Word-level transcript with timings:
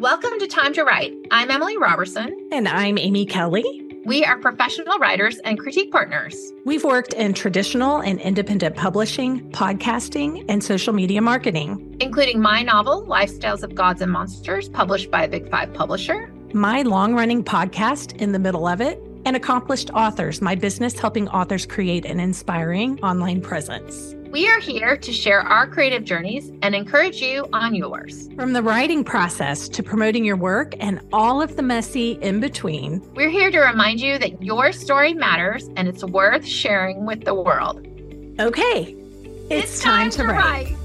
Welcome 0.00 0.38
to 0.38 0.46
Time 0.46 0.72
to 0.72 0.82
Write. 0.82 1.14
I'm 1.30 1.50
Emily 1.50 1.76
Roberson. 1.76 2.34
And 2.50 2.66
I'm 2.66 2.96
Amy 2.96 3.26
Kelly. 3.26 3.62
We 4.06 4.24
are 4.24 4.38
professional 4.38 4.98
writers 4.98 5.36
and 5.44 5.58
critique 5.58 5.92
partners. 5.92 6.54
We've 6.64 6.84
worked 6.84 7.12
in 7.12 7.34
traditional 7.34 7.98
and 7.98 8.18
independent 8.18 8.76
publishing, 8.76 9.50
podcasting, 9.50 10.46
and 10.48 10.64
social 10.64 10.94
media 10.94 11.20
marketing, 11.20 11.98
including 12.00 12.40
my 12.40 12.62
novel, 12.62 13.04
Lifestyles 13.04 13.62
of 13.62 13.74
Gods 13.74 14.00
and 14.00 14.10
Monsters, 14.10 14.70
published 14.70 15.10
by 15.10 15.24
a 15.24 15.28
Big 15.28 15.50
Five 15.50 15.74
publisher, 15.74 16.32
my 16.54 16.80
long 16.80 17.14
running 17.14 17.44
podcast, 17.44 18.16
In 18.16 18.32
the 18.32 18.38
Middle 18.38 18.66
of 18.66 18.80
It, 18.80 18.98
and 19.24 19.36
Accomplished 19.36 19.90
Authors, 19.90 20.40
my 20.40 20.54
business 20.54 20.98
helping 20.98 21.28
authors 21.28 21.66
create 21.66 22.04
an 22.04 22.20
inspiring 22.20 22.98
online 23.00 23.40
presence. 23.40 24.14
We 24.30 24.48
are 24.48 24.60
here 24.60 24.96
to 24.96 25.12
share 25.12 25.40
our 25.40 25.66
creative 25.66 26.04
journeys 26.04 26.52
and 26.62 26.72
encourage 26.74 27.20
you 27.20 27.48
on 27.52 27.74
yours. 27.74 28.28
From 28.36 28.52
the 28.52 28.62
writing 28.62 29.02
process 29.02 29.68
to 29.70 29.82
promoting 29.82 30.24
your 30.24 30.36
work 30.36 30.74
and 30.78 31.00
all 31.12 31.42
of 31.42 31.56
the 31.56 31.62
messy 31.62 32.12
in 32.22 32.38
between, 32.38 33.02
we're 33.14 33.28
here 33.28 33.50
to 33.50 33.58
remind 33.58 34.00
you 34.00 34.18
that 34.18 34.40
your 34.40 34.70
story 34.70 35.14
matters 35.14 35.68
and 35.76 35.88
it's 35.88 36.04
worth 36.04 36.46
sharing 36.46 37.06
with 37.06 37.24
the 37.24 37.34
world. 37.34 37.84
Okay, 38.38 38.96
it's, 39.50 39.72
it's 39.72 39.82
time, 39.82 40.10
time, 40.10 40.28
to, 40.28 40.32
write. 40.32 40.44
write. 40.44 40.76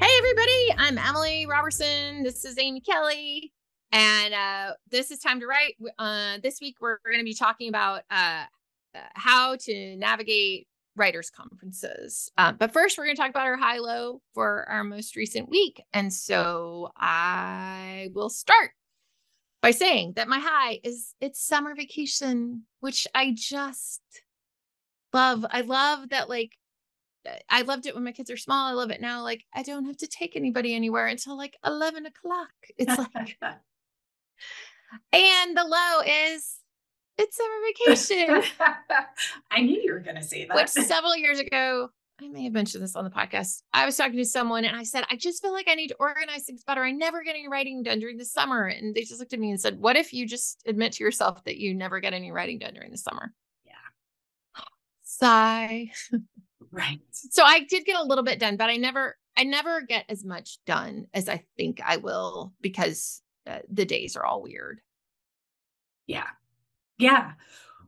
Hey, 0.00 0.18
everybody, 0.18 0.74
I'm 0.78 0.98
Emily 0.98 1.46
Roberson. 1.46 2.22
This 2.22 2.44
is 2.44 2.56
Amy 2.58 2.80
Kelly. 2.80 3.52
And 3.92 4.34
uh, 4.34 4.72
this 4.90 5.10
is 5.10 5.18
time 5.18 5.40
to 5.40 5.46
write. 5.46 5.76
Uh, 5.98 6.38
this 6.42 6.60
week, 6.60 6.76
we're 6.80 6.98
going 7.04 7.18
to 7.18 7.24
be 7.24 7.34
talking 7.34 7.68
about 7.68 8.02
uh, 8.10 8.44
uh, 8.94 8.98
how 9.14 9.56
to 9.56 9.96
navigate 9.96 10.66
writers 10.96 11.30
conferences. 11.30 12.30
Um, 12.36 12.56
but 12.58 12.72
first, 12.72 12.98
we're 12.98 13.04
going 13.04 13.16
to 13.16 13.22
talk 13.22 13.30
about 13.30 13.46
our 13.46 13.56
high 13.56 13.78
low 13.78 14.20
for 14.34 14.68
our 14.68 14.84
most 14.84 15.16
recent 15.16 15.48
week. 15.48 15.82
And 15.92 16.12
so 16.12 16.90
I 16.96 18.10
will 18.14 18.28
start 18.28 18.72
by 19.62 19.70
saying 19.70 20.14
that 20.16 20.28
my 20.28 20.38
high 20.38 20.80
is 20.84 21.14
it's 21.20 21.40
summer 21.40 21.74
vacation, 21.74 22.64
which 22.80 23.06
I 23.14 23.32
just 23.34 24.02
love. 25.12 25.46
I 25.50 25.62
love 25.62 26.10
that, 26.10 26.28
like, 26.28 26.52
uh, 27.28 27.32
I 27.48 27.62
loved 27.62 27.86
it 27.86 27.94
when 27.94 28.04
my 28.04 28.12
kids 28.12 28.30
are 28.30 28.36
small. 28.36 28.68
I 28.68 28.72
love 28.72 28.90
it 28.90 29.00
now. 29.00 29.22
Like, 29.22 29.44
I 29.54 29.62
don't 29.62 29.86
have 29.86 29.96
to 29.98 30.06
take 30.06 30.36
anybody 30.36 30.74
anywhere 30.74 31.06
until 31.06 31.36
like 31.36 31.56
11 31.64 32.06
o'clock. 32.06 32.50
It's 32.76 32.98
like, 33.14 33.38
and 35.12 35.56
the 35.56 35.64
low 35.64 36.00
is 36.04 36.58
it's 37.18 37.36
summer 37.36 37.54
vacation. 37.66 38.42
I 39.50 39.60
knew 39.60 39.80
you 39.80 39.92
were 39.92 39.98
going 39.98 40.16
to 40.16 40.22
say 40.22 40.46
that. 40.46 40.54
Which 40.54 40.68
several 40.86 41.16
years 41.16 41.40
ago, 41.40 41.90
I 42.20 42.28
may 42.28 42.44
have 42.44 42.52
mentioned 42.52 42.82
this 42.82 42.96
on 42.96 43.04
the 43.04 43.10
podcast. 43.10 43.62
I 43.72 43.86
was 43.86 43.96
talking 43.96 44.16
to 44.16 44.24
someone 44.24 44.64
and 44.64 44.76
I 44.76 44.84
said, 44.84 45.04
I 45.10 45.16
just 45.16 45.42
feel 45.42 45.52
like 45.52 45.68
I 45.68 45.74
need 45.74 45.88
to 45.88 45.96
organize 45.98 46.44
things 46.44 46.64
better. 46.64 46.82
I 46.82 46.92
never 46.92 47.22
get 47.22 47.34
any 47.34 47.48
writing 47.48 47.82
done 47.82 47.98
during 47.98 48.18
the 48.18 48.24
summer. 48.24 48.66
And 48.66 48.94
they 48.94 49.02
just 49.02 49.18
looked 49.18 49.32
at 49.32 49.40
me 49.40 49.50
and 49.50 49.60
said, 49.60 49.78
What 49.78 49.96
if 49.96 50.12
you 50.12 50.26
just 50.26 50.62
admit 50.66 50.92
to 50.92 51.04
yourself 51.04 51.42
that 51.44 51.58
you 51.58 51.74
never 51.74 52.00
get 52.00 52.14
any 52.14 52.30
writing 52.30 52.58
done 52.58 52.74
during 52.74 52.92
the 52.92 52.98
summer? 52.98 53.32
Yeah. 53.64 53.72
Sigh. 55.02 55.90
right. 56.70 57.00
So 57.12 57.42
I 57.44 57.60
did 57.60 57.84
get 57.84 58.00
a 58.00 58.04
little 58.04 58.24
bit 58.24 58.38
done, 58.38 58.56
but 58.56 58.70
I 58.70 58.76
never, 58.76 59.16
I 59.36 59.44
never 59.44 59.82
get 59.82 60.04
as 60.08 60.24
much 60.24 60.58
done 60.66 61.06
as 61.14 61.28
I 61.28 61.44
think 61.56 61.80
I 61.84 61.98
will 61.98 62.52
because 62.60 63.22
uh, 63.48 63.58
the 63.70 63.84
days 63.84 64.16
are 64.16 64.24
all 64.24 64.42
weird. 64.42 64.80
Yeah. 66.06 66.26
Yeah. 66.98 67.32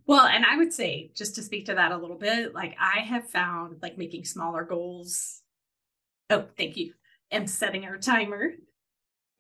Well, 0.07 0.27
and 0.27 0.45
I 0.45 0.57
would 0.57 0.73
say 0.73 1.11
just 1.15 1.35
to 1.37 1.43
speak 1.43 1.67
to 1.67 1.75
that 1.75 1.93
a 1.93 1.97
little 1.97 2.19
bit, 2.19 2.55
like 2.55 2.77
I 2.81 3.01
have 3.01 3.29
found 3.29 3.77
like 3.83 3.99
making 3.99 4.25
smaller 4.25 4.65
goals. 4.65 5.43
Oh, 6.31 6.47
thank 6.57 6.77
you. 6.77 6.95
And 7.31 7.49
setting 7.49 7.85
our 7.85 7.99
timer. 7.99 8.53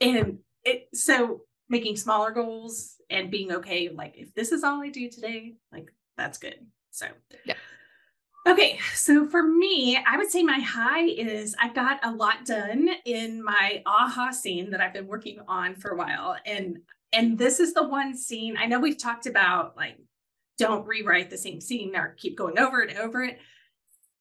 And 0.00 0.38
it 0.64 0.88
so 0.94 1.42
making 1.68 1.96
smaller 1.96 2.30
goals 2.30 2.96
and 3.08 3.30
being 3.30 3.52
okay, 3.52 3.88
like 3.88 4.14
if 4.16 4.34
this 4.34 4.52
is 4.52 4.64
all 4.64 4.82
I 4.82 4.90
do 4.90 5.08
today, 5.08 5.54
like 5.72 5.92
that's 6.16 6.38
good. 6.38 6.66
So 6.90 7.06
yeah. 7.44 7.54
Okay, 8.46 8.78
so 8.94 9.26
for 9.26 9.42
me, 9.42 9.98
I 10.06 10.16
would 10.16 10.30
say 10.30 10.42
my 10.42 10.60
high 10.60 11.04
is 11.04 11.54
I've 11.60 11.74
got 11.74 12.00
a 12.02 12.10
lot 12.10 12.46
done 12.46 12.88
in 13.04 13.44
my 13.44 13.82
aha 13.84 14.30
scene 14.30 14.70
that 14.70 14.80
I've 14.80 14.94
been 14.94 15.06
working 15.06 15.40
on 15.46 15.74
for 15.74 15.90
a 15.90 15.96
while. 15.96 16.36
And 16.46 16.78
and 17.12 17.36
this 17.36 17.60
is 17.60 17.74
the 17.74 17.86
one 17.86 18.16
scene 18.16 18.56
I 18.56 18.66
know 18.66 18.80
we've 18.80 18.96
talked 18.96 19.26
about 19.26 19.76
like 19.76 19.98
don't 20.56 20.86
rewrite 20.86 21.28
the 21.28 21.36
same 21.38 21.60
scene 21.60 21.94
or 21.94 22.14
keep 22.18 22.36
going 22.36 22.58
over 22.58 22.82
it 22.82 22.96
over 22.96 23.22
it. 23.24 23.38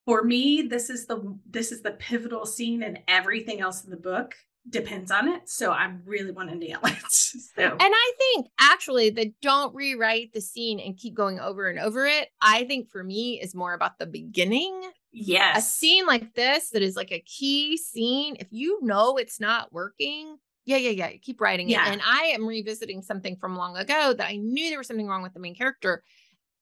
For 0.06 0.24
me, 0.24 0.63
this 0.63 0.90
is 0.90 1.06
the 1.06 1.38
this 1.50 1.72
is 1.72 1.81
the 1.81 1.91
pivotal 1.91 2.46
scene 2.46 2.84
and 2.84 3.00
everything 3.07 3.62
else 3.62 3.86
in 3.86 3.90
the 3.90 3.97
book 3.97 4.36
depends 4.69 5.12
on 5.12 5.28
it. 5.28 5.50
So 5.50 5.72
I 5.72 5.94
really 6.06 6.31
want 6.31 6.50
to 6.50 6.56
nail 6.56 6.80
it. 6.84 6.97
So. 7.56 7.63
And 7.63 7.80
I 7.81 8.12
think 8.18 8.47
actually 8.59 9.09
the 9.09 9.34
don't 9.41 9.75
rewrite 9.75 10.34
the 10.34 10.41
scene 10.41 10.80
and 10.80 10.97
keep 10.97 11.13
going 11.13 11.40
over 11.40 11.68
and 11.68 11.80
over 11.80 12.06
it. 12.06 12.30
I 12.41 12.63
think 12.66 12.90
for 12.90 13.03
me 13.03 13.40
is 13.41 13.53
more 13.53 13.74
about 13.74 13.97
the 13.97 14.06
beginning. 14.06 14.81
Yes. 15.12 15.57
A 15.57 15.62
scene 15.62 16.06
like 16.06 16.34
this 16.35 16.69
that 16.72 16.81
is 16.81 16.96
like 16.96 17.12
a 17.12 17.19
key 17.19 17.78
scene. 17.78 18.38
If 18.40 18.47
you 18.52 18.80
know 18.81 19.18
it's 19.18 19.40
not 19.40 19.74
working, 19.74 20.38
yeah, 20.66 20.78
yeah, 20.78 20.91
yeah. 20.91 21.12
Keep 21.22 21.41
writing 21.41 21.69
yeah. 21.69 21.88
it. 21.88 21.94
And 21.94 22.01
I 22.06 22.31
am 22.36 22.47
revisiting 22.47 23.01
something 23.01 23.36
from 23.38 23.57
long 23.57 23.75
ago 23.75 24.13
that 24.13 24.28
I 24.28 24.36
knew 24.36 24.69
there 24.69 24.78
was 24.78 24.88
something 24.88 25.07
wrong 25.07 25.24
with 25.24 25.34
the 25.34 25.40
main 25.40 25.56
character. 25.56 26.03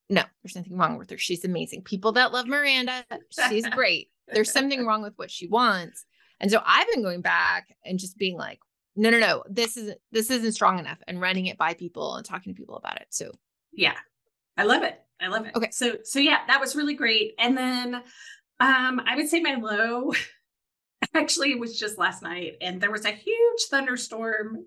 No, 0.09 0.23
there's 0.41 0.55
nothing 0.55 0.77
wrong 0.77 0.97
with 0.97 1.09
her. 1.09 1.17
She's 1.17 1.43
amazing. 1.43 1.83
People 1.83 2.13
that 2.13 2.31
love 2.31 2.47
Miranda, 2.47 3.03
she's 3.49 3.67
great. 3.71 4.09
There's 4.27 4.51
something 4.51 4.85
wrong 4.85 5.01
with 5.01 5.13
what 5.17 5.31
she 5.31 5.47
wants. 5.47 6.05
And 6.39 6.51
so 6.51 6.61
I've 6.65 6.87
been 6.93 7.01
going 7.03 7.21
back 7.21 7.75
and 7.83 7.99
just 7.99 8.17
being 8.17 8.37
like, 8.37 8.59
no, 8.95 9.09
no, 9.09 9.19
no, 9.19 9.43
this 9.49 9.77
isn't 9.77 9.99
this 10.11 10.31
isn't 10.31 10.53
strong 10.53 10.79
enough 10.79 10.97
and 11.07 11.21
running 11.21 11.45
it 11.45 11.57
by 11.57 11.73
people 11.73 12.15
and 12.15 12.25
talking 12.25 12.53
to 12.53 12.59
people 12.59 12.77
about 12.77 12.99
it. 12.99 13.07
So 13.09 13.31
yeah. 13.73 13.95
I 14.57 14.63
love 14.63 14.81
it. 14.81 14.99
I 15.21 15.27
love 15.27 15.45
it. 15.45 15.55
Okay. 15.55 15.69
So 15.71 15.97
so 16.03 16.19
yeah, 16.19 16.39
that 16.47 16.59
was 16.59 16.75
really 16.75 16.95
great. 16.95 17.33
And 17.39 17.55
then 17.55 17.95
um 18.59 19.01
I 19.05 19.15
would 19.15 19.29
say 19.29 19.39
my 19.39 19.55
low 19.55 20.13
actually 21.13 21.51
it 21.51 21.59
was 21.59 21.79
just 21.79 21.99
last 21.99 22.23
night 22.23 22.53
and 22.59 22.81
there 22.81 22.91
was 22.91 23.05
a 23.05 23.11
huge 23.11 23.61
thunderstorm 23.69 24.65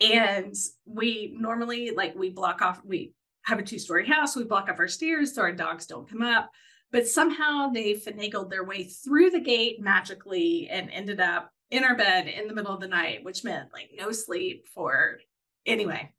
and 0.00 0.54
we 0.86 1.36
normally 1.38 1.90
like 1.90 2.14
we 2.14 2.30
block 2.30 2.62
off 2.62 2.80
we 2.84 3.12
have 3.44 3.58
a 3.58 3.62
two-story 3.62 4.06
house 4.06 4.34
we 4.34 4.44
block 4.44 4.68
off 4.68 4.78
our 4.78 4.88
stairs 4.88 5.34
so 5.34 5.42
our 5.42 5.52
dogs 5.52 5.86
don't 5.86 6.08
come 6.08 6.22
up 6.22 6.50
but 6.92 7.06
somehow 7.06 7.68
they 7.68 7.94
finagled 7.94 8.50
their 8.50 8.64
way 8.64 8.84
through 8.84 9.30
the 9.30 9.40
gate 9.40 9.80
magically 9.80 10.68
and 10.70 10.90
ended 10.90 11.20
up 11.20 11.50
in 11.70 11.84
our 11.84 11.96
bed 11.96 12.28
in 12.28 12.46
the 12.46 12.54
middle 12.54 12.72
of 12.72 12.80
the 12.80 12.88
night 12.88 13.24
which 13.24 13.44
meant 13.44 13.72
like 13.72 13.90
no 13.96 14.12
sleep 14.12 14.66
for 14.74 15.18
anyway 15.66 16.10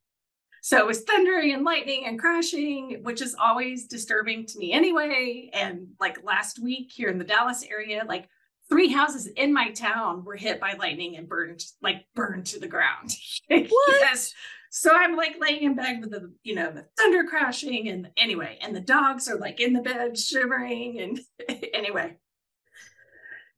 so 0.68 0.78
it 0.80 0.86
was 0.86 1.04
thundering 1.04 1.54
and 1.54 1.64
lightning 1.64 2.06
and 2.06 2.20
crashing, 2.20 3.00
which 3.04 3.22
is 3.22 3.38
always 3.40 3.88
disturbing 3.88 4.46
to 4.48 4.60
me 4.60 4.74
anyway. 4.74 5.50
And 5.54 5.88
like 5.98 6.26
last 6.26 6.62
week 6.62 6.92
here 6.94 7.08
in 7.08 7.18
the 7.18 7.24
Dallas 7.24 7.64
area, 7.64 8.04
like 8.06 8.28
three 8.68 8.90
houses 8.90 9.28
in 9.28 9.54
my 9.54 9.72
town 9.72 10.26
were 10.26 10.36
hit 10.36 10.60
by 10.60 10.74
lightning 10.74 11.16
and 11.16 11.30
burned 11.30 11.64
like 11.82 12.04
burned 12.16 12.48
to 12.48 12.60
the 12.60 12.68
ground. 12.68 13.16
yes. 13.50 14.34
So 14.70 14.92
I'm 14.94 15.16
like 15.16 15.36
laying 15.40 15.64
in 15.64 15.76
bed 15.76 16.02
with 16.02 16.12
the, 16.12 16.32
you 16.44 16.56
know, 16.56 16.72
the 16.72 16.86
thunder 16.98 17.24
crashing 17.24 17.90
and 17.90 18.10
anyway, 18.18 18.58
and 18.62 18.76
the 18.76 18.82
dogs 18.82 19.28
are 19.28 19.38
like 19.38 19.60
in 19.60 19.74
the 19.74 19.82
bed 19.82 20.18
shivering 20.18 21.00
and 21.00 21.20
anyway. 21.74 22.18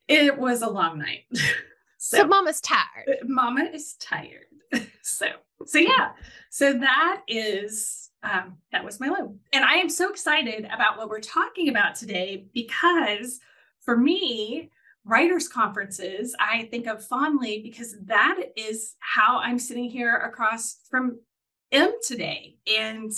It 0.08 0.38
was 0.38 0.62
a 0.64 0.70
long 0.70 1.00
night. 1.00 1.26
so, 1.98 2.18
so 2.18 2.28
mama's 2.28 2.62
tired. 2.62 3.08
Uh, 3.08 3.26
mama 3.28 3.70
is 3.72 3.94
tired. 3.96 4.46
so 5.02 5.28
so 5.66 5.80
yeah. 5.80 6.12
So 6.50 6.74
that 6.74 7.22
is 7.28 8.10
um 8.24 8.58
that 8.72 8.84
was 8.84 9.00
my 9.00 9.08
low. 9.08 9.36
And 9.54 9.64
I 9.64 9.76
am 9.76 9.90
so 9.90 10.10
excited 10.10 10.66
about 10.66 10.98
what 10.98 11.10
we're 11.10 11.20
talking 11.20 11.70
about 11.70 11.96
today 11.96 12.46
because 12.54 13.40
for 13.82 13.96
me, 13.96 14.72
writers 15.06 15.48
conferences 15.48 16.36
i 16.40 16.64
think 16.72 16.88
of 16.88 17.04
fondly 17.04 17.62
because 17.64 17.96
that 18.04 18.38
is 18.56 18.96
how 19.00 19.40
i'm 19.40 19.58
sitting 19.58 19.90
here 19.90 20.16
across 20.18 20.80
from 20.90 21.20
Em 21.72 21.92
today. 22.06 22.58
And 22.68 23.12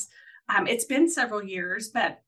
um, 0.49 0.67
it's 0.67 0.85
been 0.85 1.09
several 1.09 1.43
years 1.43 1.89
but 1.89 2.21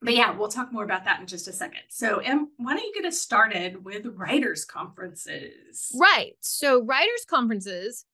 but 0.00 0.14
yeah 0.14 0.30
we'll 0.30 0.48
talk 0.48 0.72
more 0.72 0.84
about 0.84 1.04
that 1.04 1.20
in 1.20 1.26
just 1.26 1.48
a 1.48 1.52
second. 1.52 1.82
So 1.88 2.18
em 2.18 2.50
why 2.56 2.74
don't 2.74 2.84
you 2.84 2.92
get 2.94 3.04
us 3.04 3.20
started 3.20 3.84
with 3.84 4.06
writers 4.06 4.64
conferences? 4.64 5.92
Right. 5.94 6.34
So 6.40 6.82
writers 6.82 7.24
conferences 7.28 8.04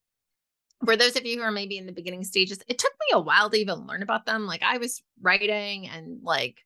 for 0.85 0.97
those 0.97 1.17
of 1.17 1.25
you 1.25 1.39
who 1.39 1.43
are 1.43 1.51
maybe 1.51 1.79
in 1.79 1.87
the 1.87 1.93
beginning 1.93 2.25
stages 2.25 2.63
it 2.69 2.79
took 2.79 2.93
me 3.01 3.15
a 3.15 3.21
while 3.21 3.49
to 3.49 3.57
even 3.57 3.87
learn 3.87 4.03
about 4.03 4.27
them. 4.27 4.47
Like 4.47 4.63
i 4.63 4.79
was 4.79 5.03
writing 5.23 5.89
and 5.89 6.23
like 6.23 6.65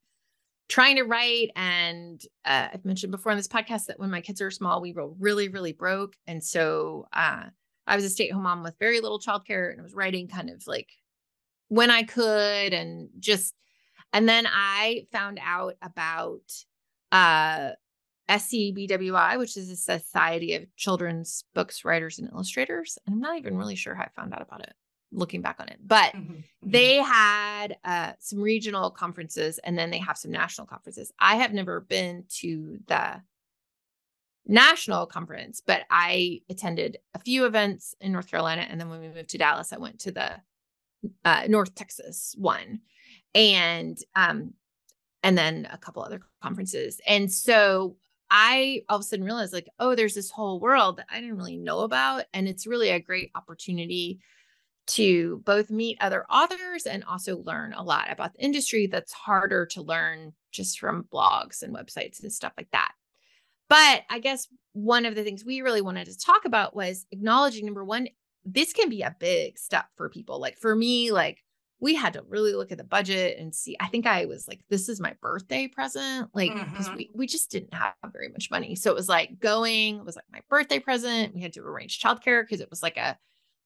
trying 0.69 0.97
to 0.97 1.05
write. 1.05 1.51
And 1.57 2.23
uh, 2.45 2.69
I've 2.73 2.85
mentioned 2.85 3.11
before 3.11 3.33
on 3.33 3.39
this 3.39 3.49
podcast 3.49 3.87
that 3.87 3.99
when 3.99 4.11
my 4.11 4.21
kids 4.21 4.41
are 4.41 4.51
small, 4.51 4.81
we 4.81 4.93
were 4.93 5.09
really, 5.09 5.49
really 5.49 5.73
broke. 5.73 6.15
And 6.27 6.43
so 6.43 7.07
uh, 7.13 7.45
I 7.87 7.97
was 7.97 8.05
a 8.05 8.11
stay 8.11 8.29
at 8.29 8.35
home 8.35 8.43
mom 8.43 8.63
with 8.63 8.79
very 8.79 9.01
little 9.01 9.21
childcare 9.21 9.71
and 9.71 9.81
I 9.81 9.83
was 9.83 9.95
writing 9.95 10.29
kind 10.29 10.51
of 10.51 10.67
like 10.67 10.91
when 11.69 11.91
I 11.91 12.03
could 12.03 12.73
and 12.73 13.09
just, 13.19 13.55
and 14.13 14.29
then 14.29 14.47
I 14.47 15.07
found 15.11 15.39
out 15.43 15.75
about 15.83 16.43
uh, 17.13 17.71
SCBWI, 18.29 19.39
which 19.39 19.57
is 19.57 19.71
a 19.71 19.77
Society 19.77 20.55
of 20.55 20.65
Children's 20.77 21.45
Books 21.55 21.85
Writers 21.85 22.19
and 22.19 22.31
Illustrators. 22.31 22.99
And 23.07 23.15
I'm 23.15 23.21
not 23.21 23.39
even 23.39 23.57
really 23.57 23.75
sure 23.75 23.95
how 23.95 24.03
I 24.03 24.09
found 24.15 24.35
out 24.35 24.43
about 24.43 24.63
it 24.63 24.75
looking 25.13 25.43
back 25.43 25.57
on 25.61 25.69
it. 25.69 25.79
But 25.85 26.13
mm-hmm. 26.15 26.33
mm-hmm. 26.33 26.71
they 26.71 26.97
had 26.97 27.77
uh, 27.85 28.13
some 28.19 28.41
regional 28.41 28.91
conferences 28.91 29.59
and 29.59 29.79
then 29.79 29.91
they 29.91 29.99
have 29.99 30.19
some 30.19 30.31
national 30.31 30.67
conferences. 30.67 31.13
I 31.19 31.37
have 31.37 31.53
never 31.53 31.81
been 31.81 32.25
to 32.41 32.79
the 32.87 33.23
national 34.47 35.07
conference, 35.07 35.63
but 35.65 35.83
I 35.91 36.41
attended 36.49 36.99
a 37.15 37.19
few 37.19 37.45
events 37.47 37.95
in 38.01 38.13
North 38.13 38.31
Carolina. 38.31 38.67
And 38.69 38.81
then 38.81 38.89
when 38.89 39.01
we 39.01 39.09
moved 39.09 39.31
to 39.31 39.39
Dallas, 39.39 39.73
I 39.73 39.79
went 39.79 40.01
to 40.01 40.13
the 40.13 40.41
uh, 41.25 41.45
North 41.49 41.75
Texas 41.75 42.35
one. 42.39 42.81
And 43.35 43.99
um, 44.17 44.55
and 45.23 45.37
then 45.37 45.69
a 45.71 45.79
couple 45.79 46.03
other 46.03 46.21
conferences. 46.43 47.01
And 47.07 47.31
so 47.33 47.97
I 48.31 48.83
all 48.89 48.97
of 48.97 49.01
a 49.01 49.05
sudden 49.05 49.25
realized 49.25 49.53
like, 49.53 49.69
oh, 49.79 49.95
there's 49.95 50.15
this 50.15 50.31
whole 50.31 50.61
world 50.61 50.99
that 50.99 51.07
I 51.11 51.21
didn't 51.21 51.37
really 51.37 51.57
know 51.57 51.81
about. 51.81 52.25
And 52.33 52.49
it's 52.49 52.67
really 52.67 52.91
a 52.91 53.01
great 53.01 53.31
opportunity 53.35 54.21
to 54.89 55.43
both 55.45 55.71
meet 55.71 55.99
other 56.01 56.25
authors 56.31 56.87
and 56.87 57.05
also 57.05 57.39
learn 57.39 57.73
a 57.75 57.83
lot 57.83 58.11
about 58.11 58.33
the 58.35 58.45
industry 58.45 58.87
that's 58.87 59.13
harder 59.13 59.67
to 59.67 59.83
learn 59.83 60.33
just 60.51 60.79
from 60.79 61.07
blogs 61.13 61.63
and 61.63 61.75
websites 61.75 62.23
and 62.23 62.33
stuff 62.33 62.53
like 62.57 62.71
that. 62.73 62.93
But 63.69 64.03
I 64.09 64.19
guess 64.19 64.49
one 64.73 65.05
of 65.05 65.15
the 65.15 65.25
things 65.25 65.45
we 65.45 65.61
really 65.61 65.83
wanted 65.83 66.07
to 66.07 66.19
talk 66.19 66.45
about 66.45 66.75
was 66.75 67.07
acknowledging 67.11 67.67
number 67.67 67.85
one, 67.85 68.09
this 68.45 68.73
can 68.73 68.89
be 68.89 69.03
a 69.03 69.15
big 69.19 69.59
step 69.59 69.87
for 69.97 70.09
people. 70.09 70.41
Like 70.41 70.57
for 70.57 70.75
me, 70.75 71.13
like 71.13 71.45
we 71.81 71.95
had 71.95 72.15
to 72.15 72.23
really 72.27 72.55
look 72.55 72.73
at 72.73 72.79
the 72.79 72.85
budget 72.85 73.39
and 73.39 73.55
see. 73.55 73.77
I 73.79 73.89
think 73.89 74.07
I 74.07 74.25
was 74.25 74.49
like, 74.49 74.61
this 74.69 74.89
is 74.89 75.01
my 75.01 75.15
birthday 75.21 75.69
present. 75.69 76.31
Like, 76.35 76.53
because 76.55 76.89
mm-hmm. 76.89 76.97
we, 76.97 77.11
we 77.15 77.27
just 77.27 77.51
didn't 77.51 77.75
have 77.75 77.93
very 78.13 78.29
much 78.29 78.51
money. 78.51 78.75
So 78.75 78.91
it 78.91 78.97
was 78.97 79.09
like 79.09 79.39
going, 79.39 79.97
it 79.97 80.05
was 80.05 80.17
like 80.17 80.25
my 80.33 80.41
birthday 80.49 80.79
present. 80.79 81.35
We 81.35 81.43
had 81.43 81.53
to 81.53 81.61
arrange 81.61 82.01
childcare 82.01 82.43
because 82.43 82.61
it 82.61 82.71
was 82.71 82.83
like 82.83 82.97
a 82.97 83.17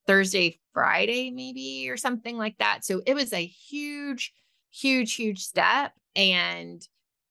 Thursday, 0.07 0.61
Friday, 0.73 1.31
maybe, 1.31 1.89
or 1.91 1.97
something 1.97 2.37
like 2.37 2.59
that. 2.59 2.85
So 2.85 3.03
it 3.07 3.15
was 3.15 3.33
a 3.33 3.45
huge, 3.45 4.33
huge, 4.71 5.15
huge 5.15 5.45
step. 5.45 5.93
And 6.17 6.87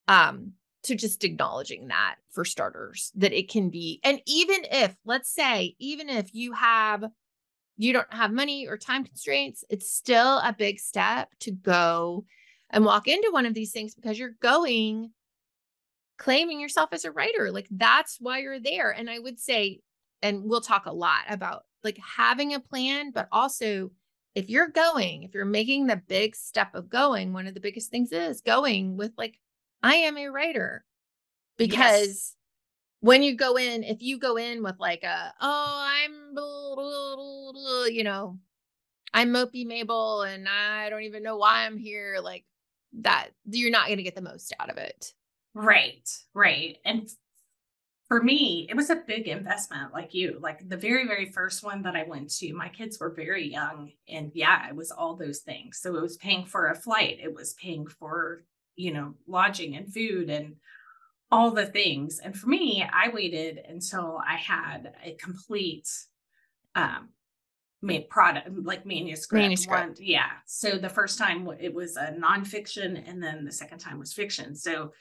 um, 0.07 0.53
to 0.83 0.95
just 0.95 1.23
acknowledging 1.23 1.87
that 1.87 2.15
for 2.31 2.45
starters, 2.45 3.11
that 3.15 3.33
it 3.33 3.49
can 3.49 3.69
be, 3.69 3.99
and 4.03 4.21
even 4.25 4.61
if, 4.71 4.95
let's 5.05 5.33
say, 5.33 5.75
even 5.79 6.09
if 6.09 6.33
you 6.33 6.53
have 6.53 7.05
you 7.77 7.93
don't 7.93 8.13
have 8.13 8.31
money 8.31 8.67
or 8.67 8.77
time 8.77 9.03
constraints, 9.03 9.63
it's 9.67 9.91
still 9.91 10.37
a 10.37 10.53
big 10.55 10.79
step 10.79 11.29
to 11.39 11.51
go 11.51 12.25
and 12.69 12.85
walk 12.85 13.07
into 13.07 13.31
one 13.31 13.47
of 13.47 13.55
these 13.55 13.71
things 13.71 13.95
because 13.95 14.19
you're 14.19 14.35
going 14.39 15.11
claiming 16.19 16.59
yourself 16.59 16.89
as 16.93 17.05
a 17.05 17.11
writer. 17.11 17.51
Like 17.51 17.67
that's 17.71 18.17
why 18.19 18.39
you're 18.39 18.59
there. 18.59 18.91
And 18.91 19.09
I 19.09 19.17
would 19.17 19.39
say, 19.39 19.79
and 20.21 20.43
we'll 20.43 20.61
talk 20.61 20.85
a 20.85 20.93
lot 20.93 21.23
about 21.27 21.63
like 21.83 21.99
having 22.17 22.53
a 22.53 22.59
plan, 22.59 23.11
but 23.11 23.27
also 23.31 23.91
if 24.35 24.49
you're 24.49 24.69
going, 24.69 25.23
if 25.23 25.33
you're 25.33 25.45
making 25.45 25.87
the 25.87 26.01
big 26.07 26.35
step 26.35 26.73
of 26.75 26.89
going, 26.89 27.33
one 27.33 27.47
of 27.47 27.53
the 27.53 27.59
biggest 27.59 27.89
things 27.89 28.11
is 28.11 28.41
going 28.41 28.97
with 28.97 29.11
like, 29.17 29.39
I 29.83 29.95
am 29.95 30.17
a 30.17 30.27
writer 30.27 30.85
because 31.57 32.07
yes 32.07 32.35
when 33.01 33.23
you 33.23 33.35
go 33.35 33.57
in, 33.57 33.83
if 33.83 34.01
you 34.01 34.17
go 34.17 34.37
in 34.37 34.63
with 34.63 34.79
like 34.79 35.03
a, 35.03 35.33
oh, 35.41 35.85
I'm, 35.87 36.33
blah, 36.33 36.75
blah, 36.75 37.51
blah, 37.51 37.85
you 37.85 38.03
know, 38.03 38.37
I'm 39.13 39.29
Mopey 39.29 39.65
Mabel 39.65 40.21
and 40.21 40.47
I 40.47 40.89
don't 40.89 41.03
even 41.03 41.23
know 41.23 41.37
why 41.37 41.65
I'm 41.65 41.77
here, 41.77 42.19
like 42.23 42.45
that, 42.99 43.29
you're 43.45 43.71
not 43.71 43.87
going 43.87 43.97
to 43.97 44.03
get 44.03 44.15
the 44.15 44.21
most 44.21 44.53
out 44.59 44.69
of 44.69 44.77
it. 44.77 45.13
Right, 45.55 46.07
right. 46.33 46.77
And 46.85 47.09
for 48.11 48.21
me, 48.21 48.67
it 48.69 48.75
was 48.75 48.89
a 48.89 48.97
big 49.07 49.29
investment, 49.29 49.93
like 49.93 50.13
you, 50.13 50.37
like 50.41 50.67
the 50.67 50.75
very, 50.75 51.07
very 51.07 51.27
first 51.27 51.63
one 51.63 51.81
that 51.83 51.95
I 51.95 52.03
went 52.03 52.29
to. 52.39 52.53
My 52.53 52.67
kids 52.67 52.99
were 52.99 53.11
very 53.11 53.49
young, 53.49 53.93
and 54.09 54.33
yeah, 54.33 54.67
it 54.67 54.75
was 54.75 54.91
all 54.91 55.15
those 55.15 55.39
things. 55.39 55.79
So 55.81 55.95
it 55.95 56.01
was 56.01 56.17
paying 56.17 56.43
for 56.43 56.67
a 56.67 56.75
flight, 56.75 57.19
it 57.23 57.33
was 57.33 57.53
paying 57.53 57.87
for, 57.87 58.43
you 58.75 58.91
know, 58.91 59.13
lodging 59.27 59.77
and 59.77 59.93
food 59.93 60.29
and 60.29 60.57
all 61.31 61.51
the 61.51 61.67
things. 61.67 62.19
And 62.19 62.37
for 62.37 62.49
me, 62.49 62.85
I 62.91 63.07
waited 63.13 63.61
until 63.65 64.19
I 64.27 64.35
had 64.35 64.91
a 65.05 65.13
complete 65.13 65.87
um 66.75 67.11
made 67.81 68.09
product 68.09 68.49
like 68.61 68.85
manuscript. 68.85 69.41
Manuscript. 69.41 69.87
One, 69.87 69.95
yeah. 70.01 70.31
So 70.45 70.77
the 70.77 70.89
first 70.89 71.17
time 71.17 71.49
it 71.61 71.73
was 71.73 71.95
a 71.95 72.07
nonfiction 72.11 73.09
and 73.09 73.23
then 73.23 73.45
the 73.45 73.53
second 73.53 73.79
time 73.79 73.99
was 73.99 74.11
fiction. 74.11 74.53
So 74.53 74.91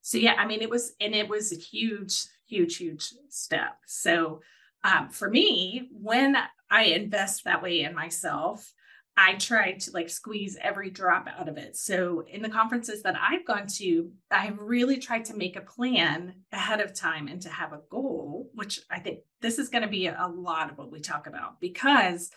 so 0.00 0.16
yeah, 0.16 0.34
I 0.38 0.46
mean 0.46 0.62
it 0.62 0.70
was 0.70 0.94
and 0.98 1.14
it 1.14 1.28
was 1.28 1.52
a 1.52 1.56
huge, 1.56 2.24
huge, 2.46 2.76
huge 2.76 3.12
step. 3.28 3.76
So 3.86 4.40
um, 4.82 5.08
for 5.08 5.30
me, 5.30 5.88
when 5.92 6.36
I 6.70 6.84
invest 6.84 7.44
that 7.44 7.62
way 7.62 7.80
in 7.80 7.94
myself, 7.94 8.72
I 9.16 9.34
try 9.34 9.72
to 9.72 9.92
like 9.92 10.10
squeeze 10.10 10.58
every 10.60 10.90
drop 10.90 11.28
out 11.28 11.48
of 11.48 11.56
it. 11.56 11.76
So 11.76 12.24
in 12.26 12.42
the 12.42 12.48
conferences 12.48 13.02
that 13.02 13.16
I've 13.20 13.46
gone 13.46 13.68
to, 13.78 14.10
I've 14.30 14.58
really 14.58 14.98
tried 14.98 15.26
to 15.26 15.36
make 15.36 15.56
a 15.56 15.60
plan 15.60 16.34
ahead 16.52 16.80
of 16.80 16.94
time 16.94 17.28
and 17.28 17.40
to 17.42 17.48
have 17.48 17.72
a 17.72 17.80
goal, 17.90 18.50
which 18.54 18.80
I 18.90 18.98
think 18.98 19.20
this 19.40 19.58
is 19.58 19.68
going 19.68 19.82
to 19.82 19.88
be 19.88 20.08
a 20.08 20.30
lot 20.34 20.70
of 20.70 20.78
what 20.78 20.90
we 20.90 21.00
talk 21.00 21.28
about 21.28 21.60
because 21.60 22.30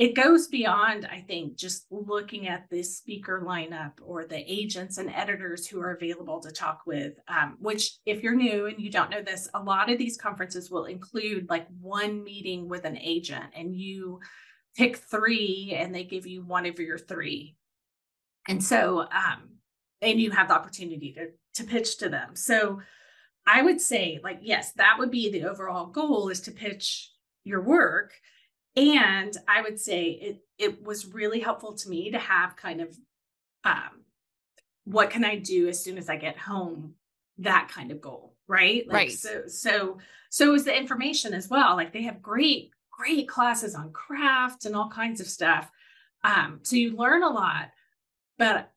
it 0.00 0.14
goes 0.14 0.48
beyond, 0.48 1.06
I 1.12 1.20
think, 1.20 1.58
just 1.58 1.84
looking 1.90 2.48
at 2.48 2.64
the 2.70 2.82
speaker 2.82 3.44
lineup 3.46 3.92
or 4.02 4.24
the 4.24 4.42
agents 4.50 4.96
and 4.96 5.10
editors 5.10 5.66
who 5.66 5.78
are 5.78 5.90
available 5.90 6.40
to 6.40 6.50
talk 6.50 6.80
with. 6.86 7.12
Um, 7.28 7.58
which, 7.60 7.98
if 8.06 8.22
you're 8.22 8.34
new 8.34 8.64
and 8.64 8.80
you 8.80 8.90
don't 8.90 9.10
know 9.10 9.20
this, 9.20 9.50
a 9.52 9.62
lot 9.62 9.90
of 9.90 9.98
these 9.98 10.16
conferences 10.16 10.70
will 10.70 10.86
include 10.86 11.50
like 11.50 11.66
one 11.82 12.24
meeting 12.24 12.66
with 12.66 12.86
an 12.86 12.96
agent 12.96 13.44
and 13.54 13.76
you 13.76 14.20
pick 14.74 14.96
three 14.96 15.74
and 15.76 15.94
they 15.94 16.04
give 16.04 16.26
you 16.26 16.46
one 16.46 16.64
of 16.64 16.78
your 16.78 16.96
three. 16.96 17.56
And 18.48 18.64
so, 18.64 19.00
um, 19.00 19.58
and 20.00 20.18
you 20.18 20.30
have 20.30 20.48
the 20.48 20.54
opportunity 20.54 21.12
to, 21.12 21.26
to 21.62 21.68
pitch 21.68 21.98
to 21.98 22.08
them. 22.08 22.36
So 22.36 22.80
I 23.46 23.60
would 23.60 23.82
say, 23.82 24.18
like, 24.24 24.38
yes, 24.40 24.72
that 24.78 24.96
would 24.98 25.10
be 25.10 25.30
the 25.30 25.44
overall 25.44 25.88
goal 25.88 26.30
is 26.30 26.40
to 26.42 26.52
pitch 26.52 27.12
your 27.44 27.60
work. 27.60 28.14
And 28.76 29.36
I 29.48 29.62
would 29.62 29.80
say 29.80 30.10
it 30.10 30.44
it 30.58 30.84
was 30.84 31.06
really 31.06 31.40
helpful 31.40 31.74
to 31.74 31.88
me 31.88 32.10
to 32.10 32.18
have 32.18 32.56
kind 32.56 32.80
of 32.80 32.96
um, 33.64 34.04
what 34.84 35.10
can 35.10 35.24
I 35.24 35.36
do 35.36 35.68
as 35.68 35.82
soon 35.82 35.98
as 35.98 36.08
I 36.08 36.16
get 36.16 36.38
home, 36.38 36.94
that 37.38 37.70
kind 37.72 37.90
of 37.90 38.00
goal, 38.00 38.36
right? 38.46 38.86
Like, 38.86 38.94
right. 38.94 39.12
So 39.12 39.42
so 39.46 39.98
so 40.30 40.54
is 40.54 40.64
the 40.64 40.76
information 40.76 41.34
as 41.34 41.48
well. 41.48 41.76
Like 41.76 41.92
they 41.92 42.02
have 42.02 42.22
great 42.22 42.70
great 42.90 43.28
classes 43.28 43.74
on 43.74 43.92
craft 43.92 44.66
and 44.66 44.76
all 44.76 44.88
kinds 44.88 45.20
of 45.20 45.26
stuff. 45.26 45.70
Um, 46.22 46.60
so 46.62 46.76
you 46.76 46.96
learn 46.96 47.22
a 47.22 47.30
lot. 47.30 47.70
But 48.38 48.70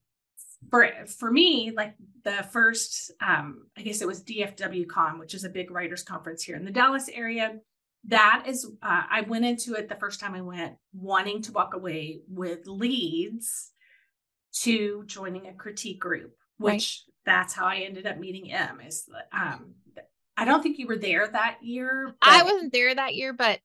for 0.70 0.89
for 1.08 1.32
me, 1.32 1.72
like 1.75 1.96
the 2.24 2.46
first, 2.51 3.12
um, 3.22 3.67
I 3.77 3.82
guess 3.82 4.01
it 4.01 4.08
was 4.08 4.24
DFW 4.24 4.88
Con, 4.88 5.20
which 5.20 5.34
is 5.34 5.44
a 5.44 5.50
big 5.50 5.72
writers 5.72 6.03
conference 6.03 6.44
here 6.44 6.56
in 6.56 6.65
the 6.65 6.72
Dallas 6.72 7.10
area. 7.10 7.60
That 8.07 8.45
is, 8.48 8.65
uh, 8.81 9.03
I 9.10 9.22
went 9.22 9.45
into 9.45 9.75
it 9.75 9.88
the 9.88 9.95
first 9.95 10.19
time 10.19 10.36
I 10.36 10.41
went, 10.41 10.75
wanting 10.93 11.41
to 11.43 11.51
walk 11.53 11.74
away 11.74 12.19
with 12.27 12.67
leads 12.67 13.72
to 14.62 15.03
joining 15.05 15.48
a 15.48 15.53
critique 15.53 16.00
group, 16.00 16.33
which 16.57 17.03
right. 17.07 17.33
that's 17.33 17.53
how 17.53 17.65
I 17.65 17.77
ended 17.77 18.05
up 18.05 18.19
meeting 18.19 18.51
Em. 18.51 18.81
Is 18.81 19.07
um, 19.31 19.75
I 20.36 20.45
don't 20.45 20.62
think 20.62 20.79
you 20.79 20.88
were 20.88 20.98
there 20.98 21.27
that 21.27 21.60
year. 21.62 22.13
I 22.22 22.43
wasn't 22.43 22.74
there 22.74 22.93
that 22.93 23.15
year, 23.15 23.31
but 23.33 23.60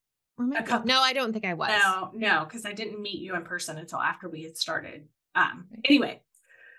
Couple, 0.64 0.87
no, 0.87 1.00
I 1.00 1.12
don't 1.14 1.33
think 1.33 1.45
I 1.45 1.54
was. 1.54 1.68
No, 1.68 2.11
no, 2.14 2.45
because 2.45 2.64
I 2.64 2.73
didn't 2.73 3.02
meet 3.02 3.21
you 3.21 3.35
in 3.35 3.42
person 3.42 3.76
until 3.76 3.99
after 3.99 4.28
we 4.28 4.45
had 4.45 4.57
started. 4.57 5.09
Um, 5.35 5.66
anyway, 5.85 6.23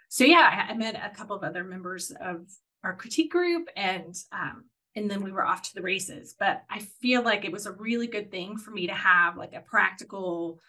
so 0.08 0.24
yeah, 0.24 0.66
I, 0.70 0.72
I, 0.72 0.78
met 0.78 0.96
a 0.96 1.14
couple 1.14 1.36
of 1.36 1.44
other 1.44 1.66
members 1.66 2.12
of 2.12 2.48
our 2.86 2.96
critique 2.96 3.32
group, 3.32 3.68
and 3.76 4.16
um, 4.32 4.64
and 5.00 5.10
then 5.10 5.24
we 5.24 5.32
were 5.32 5.46
off 5.46 5.62
to 5.64 5.76
the 5.76 5.82
races. 5.82 6.36
But 6.38 6.64
I 6.70 6.80
feel 6.80 7.24
like 7.24 7.46
it 7.46 7.52
was 7.52 7.66
a 7.66 7.74
really 7.74 8.08
good 8.08 8.32
thing 8.32 8.58
for 8.58 8.72
me 8.72 8.88
to 8.88 8.94
have 8.94 9.38
like 9.38 9.54
a 9.54 9.62
practical, 9.62 10.60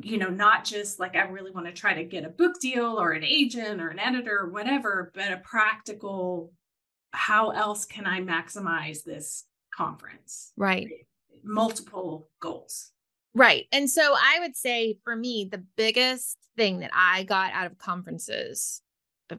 you 0.00 0.18
know, 0.18 0.28
not 0.28 0.64
just 0.64 0.98
like 0.98 1.16
I 1.16 1.22
really 1.22 1.52
want 1.52 1.66
to 1.66 1.72
try 1.72 1.94
to 1.94 2.04
get 2.04 2.24
a 2.24 2.30
book 2.30 2.60
deal 2.60 3.00
or 3.00 3.12
an 3.12 3.24
agent 3.24 3.80
or 3.80 3.88
an 3.88 3.98
editor 3.98 4.38
or 4.40 4.50
whatever, 4.50 5.12
but 5.14 5.32
a 5.32 5.38
practical. 5.38 6.52
How 7.12 7.50
else 7.50 7.86
can 7.86 8.06
I 8.06 8.20
maximize 8.20 9.02
this 9.02 9.44
conference? 9.72 10.52
Right 10.56 10.88
multiple 11.46 12.28
goals. 12.40 12.90
Right. 13.34 13.66
And 13.72 13.88
so 13.88 14.14
I 14.14 14.40
would 14.40 14.56
say 14.56 14.98
for 15.04 15.14
me, 15.14 15.48
the 15.50 15.64
biggest 15.76 16.36
thing 16.56 16.80
that 16.80 16.90
I 16.92 17.22
got 17.24 17.52
out 17.52 17.66
of 17.66 17.78
conferences, 17.78 18.82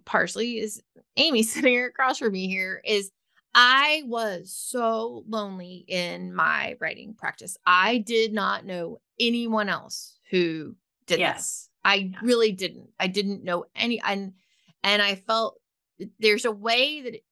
partially 0.05 0.59
is 0.59 0.81
Amy 1.17 1.43
sitting 1.43 1.79
across 1.83 2.19
from 2.19 2.31
me 2.31 2.47
here, 2.47 2.81
is 2.85 3.11
I 3.59 4.03
was 4.05 4.53
so 4.55 5.23
lonely 5.27 5.83
in 5.87 6.31
my 6.31 6.75
writing 6.79 7.15
practice. 7.17 7.57
I 7.65 7.97
did 7.97 8.31
not 8.31 8.67
know 8.67 9.01
anyone 9.19 9.67
else 9.67 10.19
who 10.29 10.75
did 11.07 11.17
yes. 11.17 11.37
this. 11.37 11.69
I 11.83 11.95
yeah. 11.95 12.19
really 12.21 12.51
didn't. 12.51 12.89
I 12.99 13.07
didn't 13.07 13.43
know 13.43 13.65
any 13.75 13.99
and 13.99 14.33
and 14.83 15.01
I 15.01 15.15
felt 15.15 15.59
there's 16.19 16.45
a 16.45 16.51
way 16.51 17.01
that 17.01 17.15
it, 17.15 17.23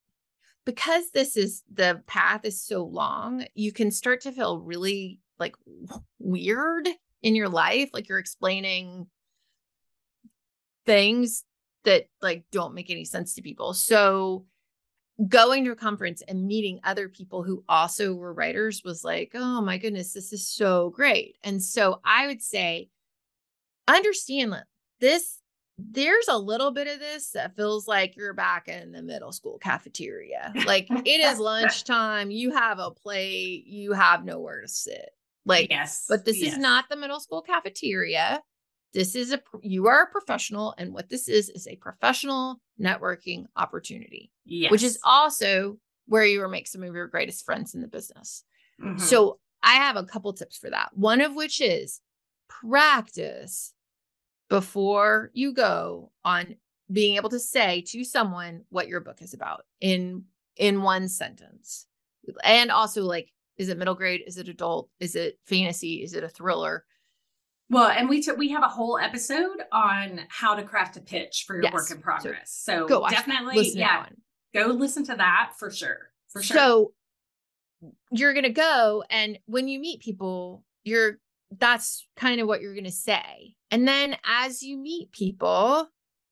because 0.66 1.12
this 1.12 1.38
is 1.38 1.62
the 1.72 2.02
path 2.08 2.44
is 2.44 2.60
so 2.60 2.84
long, 2.84 3.46
you 3.54 3.72
can 3.72 3.92
start 3.92 4.22
to 4.22 4.32
feel 4.32 4.62
really 4.62 5.20
like 5.38 5.56
weird 6.18 6.90
in 7.22 7.36
your 7.36 7.50
life. 7.50 7.92
Like 7.94 8.10
you're 8.10 8.18
explaining 8.18 9.06
things 10.88 11.44
that 11.84 12.08
like 12.20 12.46
don't 12.52 12.74
make 12.74 12.90
any 12.90 13.06
sense 13.06 13.36
to 13.36 13.44
people. 13.44 13.76
So 13.76 14.48
going 15.30 15.64
to 15.64 15.72
a 15.72 15.76
conference 15.76 16.22
and 16.28 16.46
meeting 16.46 16.80
other 16.84 17.08
people 17.08 17.44
who 17.44 17.64
also 17.70 18.14
were 18.14 18.34
writers 18.34 18.84
was 18.84 19.04
like, 19.04 19.32
oh 19.34 19.62
my 19.62 19.78
goodness, 19.78 20.14
this 20.14 20.34
is 20.34 20.48
so 20.48 20.90
great. 20.90 21.38
And 21.44 21.62
so 21.62 22.02
I 22.04 22.28
would 22.28 22.42
say, 22.42 22.90
understand 23.88 24.52
that 24.52 24.66
this, 25.00 25.40
there's 25.78 26.28
a 26.28 26.38
little 26.38 26.72
bit 26.72 26.88
of 26.88 27.00
this 27.00 27.32
that 27.32 27.56
feels 27.56 27.88
like 27.88 28.16
you're 28.18 28.34
back 28.34 28.68
in 28.68 28.92
the 28.92 29.02
middle 29.02 29.32
school 29.32 29.58
cafeteria. 29.58 30.54
Like 30.66 30.88
it 30.90 31.22
is 31.22 31.40
lunchtime, 31.40 32.30
you 32.32 32.52
have 32.52 32.80
a 32.80 32.92
plate, 32.92 33.66
you 33.68 33.94
have 33.94 34.26
nowhere 34.26 34.62
to 34.62 34.68
sit. 34.68 35.12
Like, 35.46 35.70
yes, 35.70 36.06
but 36.10 36.26
this 36.26 36.40
yes. 36.40 36.54
is 36.54 36.58
not 36.60 36.86
the 36.90 36.98
middle 36.98 37.20
school 37.20 37.42
cafeteria. 37.42 38.42
This 38.96 39.14
is 39.14 39.34
a, 39.34 39.42
you 39.62 39.88
are 39.88 40.04
a 40.04 40.08
professional. 40.08 40.74
And 40.78 40.94
what 40.94 41.10
this 41.10 41.28
is, 41.28 41.50
is 41.50 41.68
a 41.68 41.76
professional 41.76 42.62
networking 42.82 43.46
opportunity, 43.58 44.32
yes. 44.46 44.72
which 44.72 44.84
is 44.84 44.98
also 45.04 45.78
where 46.08 46.26
you 46.26 46.40
will 46.40 46.50
make 46.50 46.66
some 46.66 46.82
of 46.82 46.96
your 46.96 47.08
greatest 47.08 47.46
friends 47.46 47.76
in 47.76 47.82
the 47.82 47.90
business. 47.90 48.46
Mhm. 48.82 49.00
So 49.00 49.40
I 49.62 49.74
have 49.74 49.98
a 49.98 50.06
couple 50.06 50.32
tips 50.32 50.58
for 50.58 50.70
that. 50.70 50.92
One 50.96 51.20
of 51.20 51.36
which 51.36 51.60
is 51.60 52.00
practice 52.48 53.74
before 54.50 55.30
you 55.34 55.52
go 55.54 56.12
on 56.24 56.56
being 56.90 57.18
able 57.18 57.30
to 57.32 57.40
say 57.40 57.82
to 57.88 58.06
someone 58.06 58.64
what 58.70 58.88
your 58.88 59.02
book 59.02 59.22
is 59.22 59.34
about 59.34 59.66
in 59.82 60.24
in 60.56 60.84
one 60.84 61.10
sentence. 61.10 61.88
And 62.44 62.72
also 62.72 63.04
like 63.04 63.34
is 63.58 63.70
it 63.70 63.78
middle 63.78 63.96
grade? 63.96 64.22
Is 64.28 64.38
it 64.38 64.48
adult? 64.50 64.90
Is 65.00 65.16
it 65.16 65.40
fantasy? 65.46 66.04
Is 66.04 66.14
it 66.14 66.24
a 66.24 66.30
thriller? 66.30 66.86
Well, 67.70 67.90
and 67.90 68.08
we 68.08 68.22
took 68.22 68.38
we 68.38 68.50
have 68.50 68.64
a 68.64 68.68
whole 68.68 69.00
episode 69.00 69.64
on 69.72 70.22
how 70.30 70.56
to 70.56 70.64
craft 70.64 70.98
a 70.98 71.02
pitch 71.02 71.46
for 71.48 71.56
your 71.56 71.64
Yes. 71.64 71.74
work 71.74 71.92
in 71.92 72.02
progress. 72.02 72.52
So, 72.52 73.00
watch 73.00 73.12
definitely, 73.12 73.56
Listen 73.56 73.80
yeah, 73.80 74.06
go 74.54 74.68
listen 74.68 75.04
to 75.06 75.16
that 75.16 75.54
for 75.58 75.72
sure. 75.72 76.12
For 76.30 76.44
sure. 76.44 76.58
So 76.58 76.94
you're 78.12 78.34
going 78.34 78.44
to 78.44 78.50
go 78.50 79.04
and 79.10 79.38
when 79.46 79.68
you 79.68 79.80
meet 79.80 80.00
people, 80.02 80.64
you're 80.84 81.20
that's 81.58 82.08
kind 82.16 82.42
of 82.42 82.48
what 82.48 82.62
you're 82.62 82.74
going 82.74 82.86
to 82.86 82.92
say. 82.92 83.56
And 83.72 83.88
then 83.88 84.18
as 84.26 84.62
you 84.62 84.78
meet 84.78 85.12
people, 85.12 85.88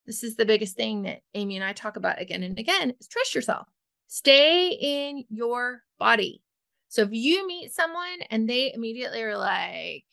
this 0.06 0.24
is 0.24 0.36
the 0.36 0.46
biggest 0.46 0.76
thing 0.76 1.04
that 1.04 1.20
Amy 1.34 1.56
and 1.56 1.64
I 1.64 1.74
talk 1.74 1.96
about 1.96 2.22
again 2.22 2.44
and 2.44 2.60
again 2.60 2.94
is 3.00 3.08
trust 3.08 3.34
yourself. 3.34 3.68
Stay 4.08 4.70
in 4.70 5.24
your 5.30 5.82
body. 5.98 6.42
So 6.90 7.02
if 7.04 7.10
you 7.12 7.48
meet 7.48 7.74
someone 7.74 8.22
and 8.30 8.48
they 8.50 8.72
immediately 8.74 9.22
are 9.24 9.38
like 9.38 10.04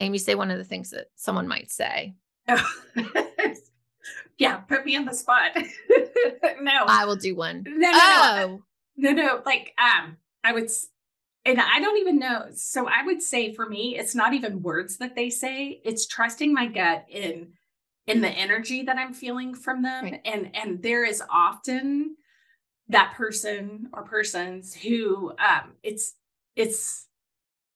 Amy 0.00 0.18
say 0.18 0.34
one 0.34 0.50
of 0.50 0.58
the 0.58 0.64
things 0.64 0.90
that 0.90 1.06
someone 1.16 1.46
might 1.46 1.70
say, 1.70 2.14
yeah, 4.38 4.56
put 4.56 4.84
me 4.86 4.96
on 4.96 5.04
the 5.04 5.14
spot. 5.14 5.50
no, 6.60 6.84
I 6.86 7.04
will 7.04 7.16
do 7.16 7.34
one. 7.34 7.64
no, 7.66 7.72
no, 7.72 7.90
no, 7.90 7.92
Oh, 7.96 8.62
no, 8.96 9.12
no. 9.12 9.42
Like, 9.44 9.74
um, 9.78 10.16
I 10.42 10.52
would, 10.52 10.70
and 11.44 11.60
I 11.60 11.80
don't 11.80 11.98
even 11.98 12.18
know. 12.18 12.46
So 12.54 12.88
I 12.88 13.04
would 13.04 13.22
say 13.22 13.52
for 13.52 13.68
me, 13.68 13.98
it's 13.98 14.14
not 14.14 14.32
even 14.34 14.62
words 14.62 14.96
that 14.98 15.14
they 15.14 15.28
say. 15.30 15.80
It's 15.84 16.06
trusting 16.06 16.52
my 16.52 16.66
gut 16.66 17.06
in 17.08 17.52
in 18.06 18.22
the 18.22 18.28
energy 18.30 18.82
that 18.82 18.96
I'm 18.96 19.12
feeling 19.12 19.54
from 19.54 19.82
them, 19.82 20.04
Right. 20.04 20.20
and 20.24 20.50
and 20.56 20.82
there 20.82 21.04
is 21.04 21.22
often 21.30 22.16
that 22.88 23.14
person 23.14 23.88
or 23.92 24.02
persons 24.02 24.74
who 24.74 25.30
um 25.38 25.74
it's 25.84 26.14
it's 26.56 27.06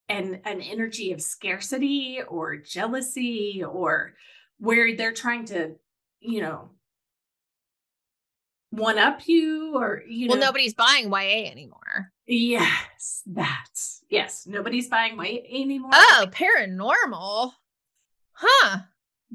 an 0.08 0.40
an 0.44 0.61
energy 0.61 1.12
of 1.12 1.23
scarcity 1.23 2.20
or 2.28 2.56
jealousy 2.56 3.62
or 3.66 4.14
where 4.58 4.94
they're 4.96 5.12
trying 5.12 5.44
to 5.46 5.75
you 6.20 6.40
know 6.40 6.70
one 8.70 8.99
up 8.99 9.26
you 9.28 9.76
or 9.76 10.02
you 10.08 10.26
know. 10.28 10.34
well, 10.34 10.40
nobody's 10.46 10.75
buying 10.75 11.06
YA 11.11 11.49
anymore. 11.50 12.11
yes 12.26 13.23
that's 13.26 14.02
yes 14.11 14.46
nobody's 14.46 14.88
buying 14.88 15.16
YA 15.16 15.40
anymore 15.62 15.90
Oh, 15.94 16.26
paranormal. 16.30 17.52
Huh. 18.32 18.78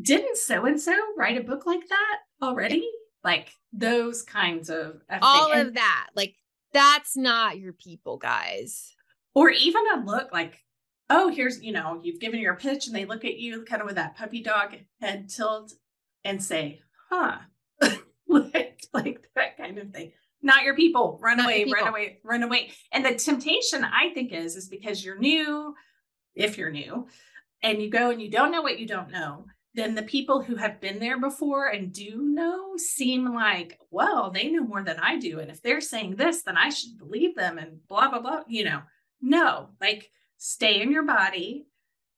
didn't 0.02 0.38
so 0.38 0.66
and 0.66 0.80
so 0.80 0.94
write 1.18 1.38
a 1.38 1.44
book 1.44 1.66
like 1.66 1.88
that 1.88 2.18
already 2.42 2.88
like 3.24 3.52
those 3.72 4.24
kinds 4.24 4.70
of, 4.70 5.02
of 5.10 5.20
All 5.22 5.52
thing- 5.52 5.68
of 5.68 5.74
that. 5.76 6.08
Like, 6.16 6.36
that's 6.74 7.16
not 7.18 7.60
your 7.60 7.74
people, 7.74 8.18
guys. 8.18 8.94
Or 9.36 9.50
even 9.50 9.84
a 9.94 10.06
look 10.06 10.32
like 10.32 10.58
oh 11.10 11.30
here's 11.30 11.62
you 11.62 11.72
know 11.72 12.00
you've 12.04 12.20
given 12.20 12.40
your 12.40 12.56
pitch 12.56 12.88
and 12.88 12.96
they 12.96 13.06
look 13.06 13.26
at 13.26 13.38
you 13.38 13.64
kind 13.64 13.82
of 13.82 13.86
with 13.86 13.96
that 13.96 14.18
puppy 14.18 14.42
dog 14.42 14.76
head 15.02 15.30
tilt 15.30 15.74
and 16.24 16.44
say 16.44 16.80
huh. 17.10 17.38
Like, 18.32 18.84
like 18.94 19.28
that 19.36 19.58
kind 19.58 19.80
of 19.80 19.90
thing. 19.90 20.12
Not 20.44 20.64
your 20.64 20.76
people. 20.76 21.18
Run 21.20 21.38
Not 21.38 21.48
away 21.48 21.66
run 21.66 21.88
away 21.88 22.20
run 22.24 22.44
away. 22.44 22.72
And 22.92 23.04
the 23.04 23.16
temptation 23.16 23.84
i 23.84 24.10
think 24.14 24.32
is 24.32 24.56
is 24.56 24.70
because 24.70 25.04
you're 25.04 25.18
new 25.18 25.74
if 26.36 26.58
you're 26.58 26.72
new 26.72 27.08
and 27.62 27.82
you 27.82 27.90
go 27.90 28.10
and 28.10 28.22
you 28.22 28.30
don't 28.30 28.52
know 28.52 28.62
what 28.62 28.80
you 28.80 28.88
don't 28.88 29.12
know 29.12 29.46
then 29.76 29.94
the 29.94 30.04
people 30.04 30.42
who 30.42 30.56
have 30.56 30.82
been 30.82 31.00
there 31.00 31.20
before 31.20 31.68
and 31.68 31.94
do 31.94 32.22
know 32.22 32.76
seem 32.78 33.34
like 33.34 33.78
well 33.92 34.32
they 34.32 34.50
know 34.50 34.64
more 34.64 34.84
than 34.84 34.98
i 35.00 35.18
do 35.18 35.40
and 35.40 35.52
if 35.52 35.62
they're 35.62 35.82
saying 35.82 36.16
this 36.16 36.44
then 36.44 36.58
i 36.58 36.70
should 36.70 36.98
believe 36.98 37.36
them 37.36 37.58
and 37.58 37.86
blah 37.88 38.10
blah 38.10 38.20
blah 38.20 38.42
you 38.48 38.64
know 38.64 38.82
no 39.22 39.70
like 39.82 40.10
stay 40.38 40.82
in 40.82 40.92
your 40.92 41.04
body 41.04 41.66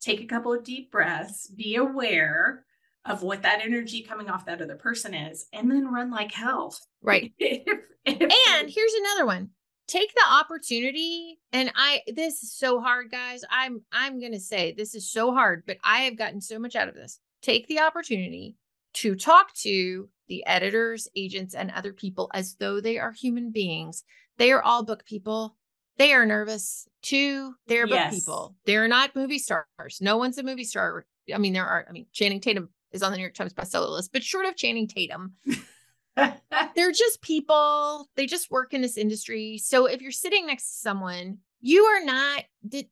take 0.02 0.22
a 0.22 0.26
couple 0.26 0.54
of 0.54 0.64
deep 0.64 0.92
breaths 0.92 1.48
be 1.48 1.76
aware 1.76 2.66
of 3.06 3.24
what 3.24 3.42
that 3.42 3.62
energy 3.62 4.02
coming 4.04 4.30
off 4.30 4.46
that 4.46 4.62
other 4.62 4.76
person 4.76 5.14
is 5.14 5.48
and 5.54 5.70
then 5.72 5.88
run 5.92 6.12
like 6.12 6.32
hell 6.32 6.76
Right. 7.02 7.34
If- 7.40 7.68
if- 8.06 8.34
And 8.50 8.70
here's 8.70 8.94
another 8.94 9.26
one. 9.28 9.50
Take 9.88 10.14
the 10.16 10.24
opportunity 10.32 11.40
and 11.52 11.72
I 11.76 12.02
this 12.08 12.42
is 12.44 12.54
so 12.54 12.80
hard 12.80 13.12
guys. 13.12 13.44
I'm 13.50 13.82
I'm 13.92 14.20
going 14.20 14.32
to 14.32 14.40
say 14.40 14.72
this 14.72 14.96
is 14.96 15.12
so 15.12 15.34
hard, 15.34 15.64
but 15.68 15.78
I 15.84 16.02
have 16.04 16.18
gotten 16.18 16.40
so 16.42 16.58
much 16.60 16.76
out 16.76 16.88
of 16.88 16.96
this. 16.96 17.20
Take 17.42 17.68
the 17.68 17.80
opportunity 17.80 18.56
to 18.96 19.16
talk 19.16 19.54
to 19.56 20.08
the 20.30 20.46
editors, 20.46 21.08
agents 21.16 21.54
and 21.56 21.72
other 21.72 21.92
people 21.94 22.30
as 22.34 22.56
though 22.56 22.80
they 22.82 22.98
are 23.00 23.12
human 23.12 23.52
beings. 23.52 24.04
They 24.38 24.52
are 24.52 24.62
all 24.62 24.84
book 24.84 25.06
people. 25.06 25.56
They 26.02 26.14
are 26.14 26.26
nervous 26.26 26.88
too. 27.04 27.54
They're 27.68 27.86
book 27.86 27.94
Yes. 27.94 28.16
people. 28.16 28.56
They're 28.66 28.88
not 28.88 29.16
movie 29.16 29.38
stars. 29.38 30.00
No 30.02 30.18
one's 30.18 30.40
a 30.40 30.44
movie 30.44 30.64
star. 30.64 31.06
I 31.32 31.38
mean, 31.38 31.54
there 31.54 31.68
are, 31.68 31.86
I 31.88 31.92
mean, 31.92 32.08
Channing 32.12 32.40
Tatum 32.40 32.70
is 32.92 33.04
on 33.04 33.12
the 33.12 33.18
New 33.18 33.22
York 33.22 33.36
Times 33.36 33.54
bestseller 33.54 33.88
list, 33.88 34.12
but 34.12 34.24
short 34.24 34.48
of 34.48 34.56
Channing 34.56 34.88
Tatum, 34.88 35.34
they're 36.16 36.92
just 36.92 37.22
people. 37.22 38.10
They 38.16 38.26
just 38.26 38.50
work 38.50 38.74
in 38.74 38.82
this 38.82 38.98
industry. 38.98 39.60
So 39.60 39.86
if 39.86 40.02
you're 40.02 40.12
sitting 40.12 40.48
next 40.48 40.72
to 40.72 40.78
someone, 40.80 41.38
you 41.60 41.84
are 41.84 42.04
not 42.04 42.46
the, 42.64 42.90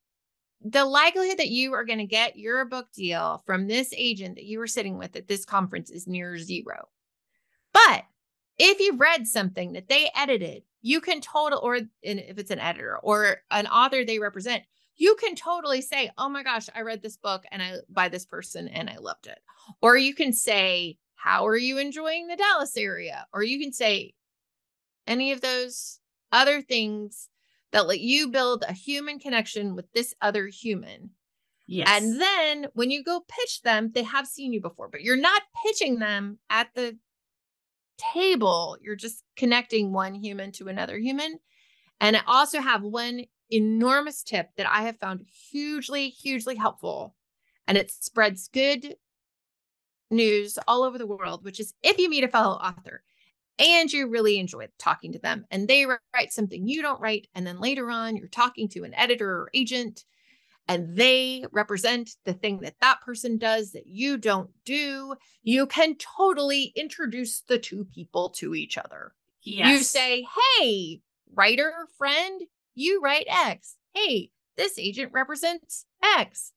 the 0.61 0.85
likelihood 0.85 1.39
that 1.39 1.49
you 1.49 1.73
are 1.73 1.85
going 1.85 1.97
to 1.97 2.05
get 2.05 2.37
your 2.37 2.63
book 2.65 2.91
deal 2.93 3.41
from 3.43 3.65
this 3.65 3.91
agent 3.97 4.35
that 4.35 4.45
you 4.45 4.59
were 4.59 4.67
sitting 4.67 4.99
with 4.99 5.15
at 5.15 5.27
this 5.27 5.45
conference 5.45 5.89
is 5.89 6.05
near 6.05 6.37
zero. 6.37 6.87
But 7.73 8.03
if 8.59 8.79
you've 8.79 8.99
read 8.99 9.25
something 9.25 9.73
that 9.73 9.87
they 9.87 10.11
edited, 10.15 10.61
you 10.81 11.01
can 11.01 11.21
total, 11.21 11.59
or 11.59 11.75
in- 12.01 12.19
if 12.19 12.37
it's 12.37 12.51
an 12.51 12.59
editor 12.59 12.97
or 12.99 13.41
an 13.51 13.67
author 13.67 14.03
they 14.05 14.19
represent, 14.19 14.63
you 14.95 15.15
can 15.15 15.35
totally 15.35 15.81
say, 15.81 16.11
"Oh 16.17 16.29
my 16.29 16.43
gosh, 16.43 16.67
I 16.75 16.81
read 16.81 17.01
this 17.01 17.17
book 17.17 17.45
and 17.51 17.61
I 17.63 17.77
by 17.89 18.09
this 18.09 18.25
person 18.25 18.67
and 18.67 18.89
I 18.89 18.97
loved 18.97 19.27
it." 19.27 19.39
Or 19.81 19.97
you 19.97 20.13
can 20.13 20.33
say, 20.33 20.97
"How 21.15 21.47
are 21.47 21.57
you 21.57 21.77
enjoying 21.77 22.27
the 22.27 22.35
Dallas 22.35 22.75
area?" 22.77 23.27
Or 23.33 23.43
you 23.43 23.59
can 23.59 23.73
say 23.73 24.13
any 25.07 25.31
of 25.31 25.41
those 25.41 25.99
other 26.31 26.61
things 26.61 27.29
that 27.71 27.87
let 27.87 27.99
you 27.99 28.29
build 28.29 28.63
a 28.67 28.73
human 28.73 29.19
connection 29.19 29.75
with 29.75 29.91
this 29.93 30.13
other 30.21 30.47
human. 30.47 31.11
yes 31.67 31.87
And 31.87 32.19
then 32.19 32.67
when 32.73 32.91
you 32.91 33.03
go 33.03 33.21
pitch 33.27 33.61
them, 33.61 33.91
they 33.91 34.03
have 34.03 34.27
seen 34.27 34.53
you 34.53 34.61
before, 34.61 34.87
but 34.89 35.01
you're 35.01 35.15
not 35.17 35.43
pitching 35.63 35.99
them 35.99 36.39
at 36.49 36.73
the 36.73 36.97
table. 38.13 38.77
You're 38.81 38.95
just 38.95 39.23
connecting 39.35 39.93
one 39.93 40.15
human 40.15 40.51
to 40.53 40.67
another 40.67 40.97
human. 40.97 41.39
And 42.01 42.15
I 42.15 42.21
also 42.25 42.61
have 42.61 42.81
one 42.81 43.25
enormous 43.49 44.23
tip 44.23 44.49
that 44.57 44.69
I 44.69 44.83
have 44.83 44.97
found 44.99 45.25
hugely, 45.51 46.09
hugely 46.09 46.55
helpful. 46.55 47.15
And 47.67 47.77
it 47.77 47.91
spreads 47.91 48.47
good 48.47 48.95
news 50.11 50.57
all 50.67 50.83
over 50.83 50.97
the 50.97 51.07
world, 51.07 51.43
which 51.43 51.59
is 51.59 51.73
if 51.83 51.97
you 51.97 52.09
meet 52.09 52.23
a 52.23 52.27
fellow 52.27 52.55
author 52.55 53.03
and 53.59 53.91
you 53.91 54.07
really 54.07 54.39
enjoy 54.39 54.67
talking 54.77 55.11
to 55.11 55.19
them 55.19 55.45
and 55.51 55.67
they 55.67 55.85
write 55.85 56.31
something 56.31 56.67
you 56.67 56.81
don't 56.81 57.01
write, 57.01 57.27
and 57.35 57.45
then 57.45 57.59
later 57.59 57.91
on 57.91 58.15
you're 58.15 58.27
talking 58.27 58.67
to 58.69 58.83
an 58.83 58.93
editor 58.95 59.29
or 59.29 59.49
agent 59.53 60.05
and 60.69 60.95
they 60.95 61.43
represent 61.51 62.11
the 62.25 62.33
thing 62.33 62.59
that 62.59 62.75
that 62.79 63.01
person 63.01 63.39
does 63.39 63.71
that 63.71 63.87
you 63.87 64.17
don't 64.17 64.51
do, 64.65 65.15
you 65.41 65.65
can 65.65 65.95
totally 65.95 66.71
introduce 66.75 67.41
the 67.41 67.57
two 67.57 67.85
people 67.85 68.29
to 68.29 68.53
each 68.53 68.77
other. 68.77 69.13
Yes. 69.41 69.67
You 69.71 69.83
say, 69.83 70.27
hey, 70.59 71.01
writer 71.33 71.73
friend, 71.97 72.41
you 72.75 73.01
write 73.01 73.25
X. 73.27 73.77
Hey, 73.95 74.29
this 74.57 74.77
agent 74.77 75.11
represents 75.11 75.87
X. 76.03 76.53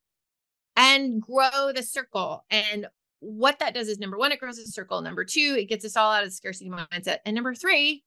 And 0.76 1.20
grow 1.22 1.72
the 1.74 1.82
circle. 1.82 2.44
And 2.50 2.86
what 3.20 3.60
that 3.60 3.74
does 3.74 3.88
is 3.88 3.98
number 3.98 4.18
one, 4.18 4.32
it 4.32 4.40
grows 4.40 4.56
the 4.56 4.64
circle. 4.64 5.00
Number 5.00 5.24
two, 5.24 5.56
it 5.58 5.70
gets 5.70 5.86
us 5.86 5.96
all 5.96 6.12
out 6.12 6.22
of 6.22 6.28
the 6.28 6.34
scarcity 6.34 6.70
mindset. 6.70 7.18
And 7.24 7.34
number 7.34 7.54
three, 7.54 8.04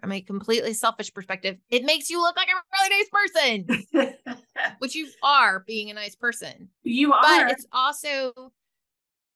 from 0.00 0.12
a 0.12 0.20
completely 0.20 0.74
selfish 0.74 1.12
perspective, 1.12 1.58
it 1.70 1.84
makes 1.84 2.08
you 2.08 2.20
look 2.20 2.36
like 2.36 2.48
a 2.48 2.62
really 2.76 3.66
nice 3.66 3.84
person, 3.92 4.44
which 4.78 4.94
you 4.94 5.08
are 5.22 5.60
being 5.66 5.90
a 5.90 5.94
nice 5.94 6.14
person. 6.14 6.68
you 6.82 7.12
are. 7.12 7.22
But 7.22 7.52
it's 7.52 7.66
also, 7.72 8.52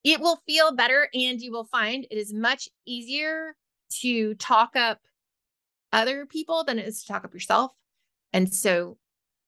it 0.05 0.21
will 0.21 0.41
feel 0.47 0.75
better 0.75 1.09
and 1.15 1.41
you 1.41 1.53
will 1.53 1.65
find 1.65 2.07
it 2.11 2.17
is 2.17 2.33
much 2.33 2.69
easier 2.87 3.57
to 4.01 4.35
talk 4.35 4.77
up 4.77 5.01
other 5.93 6.27
people 6.27 6.65
than 6.65 6.79
it 6.79 6.87
is 6.87 7.03
to 7.03 7.13
talk 7.13 7.25
up 7.25 7.35
yourself. 7.35 7.73
And 8.33 8.53
so 8.53 8.97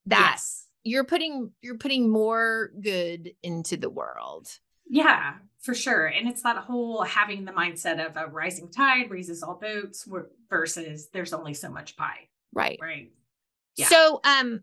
that's 0.06 0.66
yes. 0.84 0.92
you're 0.92 1.04
putting 1.04 1.52
you're 1.62 1.78
putting 1.78 2.10
more 2.10 2.70
good 2.80 3.32
into 3.42 3.76
the 3.76 3.90
world. 3.90 4.48
Yeah, 4.86 5.34
for 5.60 5.74
sure. 5.74 6.06
And 6.06 6.28
it's 6.28 6.42
that 6.42 6.58
whole 6.58 7.02
having 7.02 7.44
the 7.44 7.52
mindset 7.52 8.04
of 8.04 8.16
a 8.16 8.26
rising 8.26 8.70
tide 8.70 9.10
raises 9.10 9.42
all 9.42 9.58
boats 9.58 10.06
versus 10.50 11.08
there's 11.12 11.32
only 11.32 11.54
so 11.54 11.70
much 11.70 11.96
pie. 11.96 12.28
Right. 12.52 12.78
Right. 12.80 13.10
Yeah. 13.76 13.88
So 13.88 14.20
um 14.24 14.60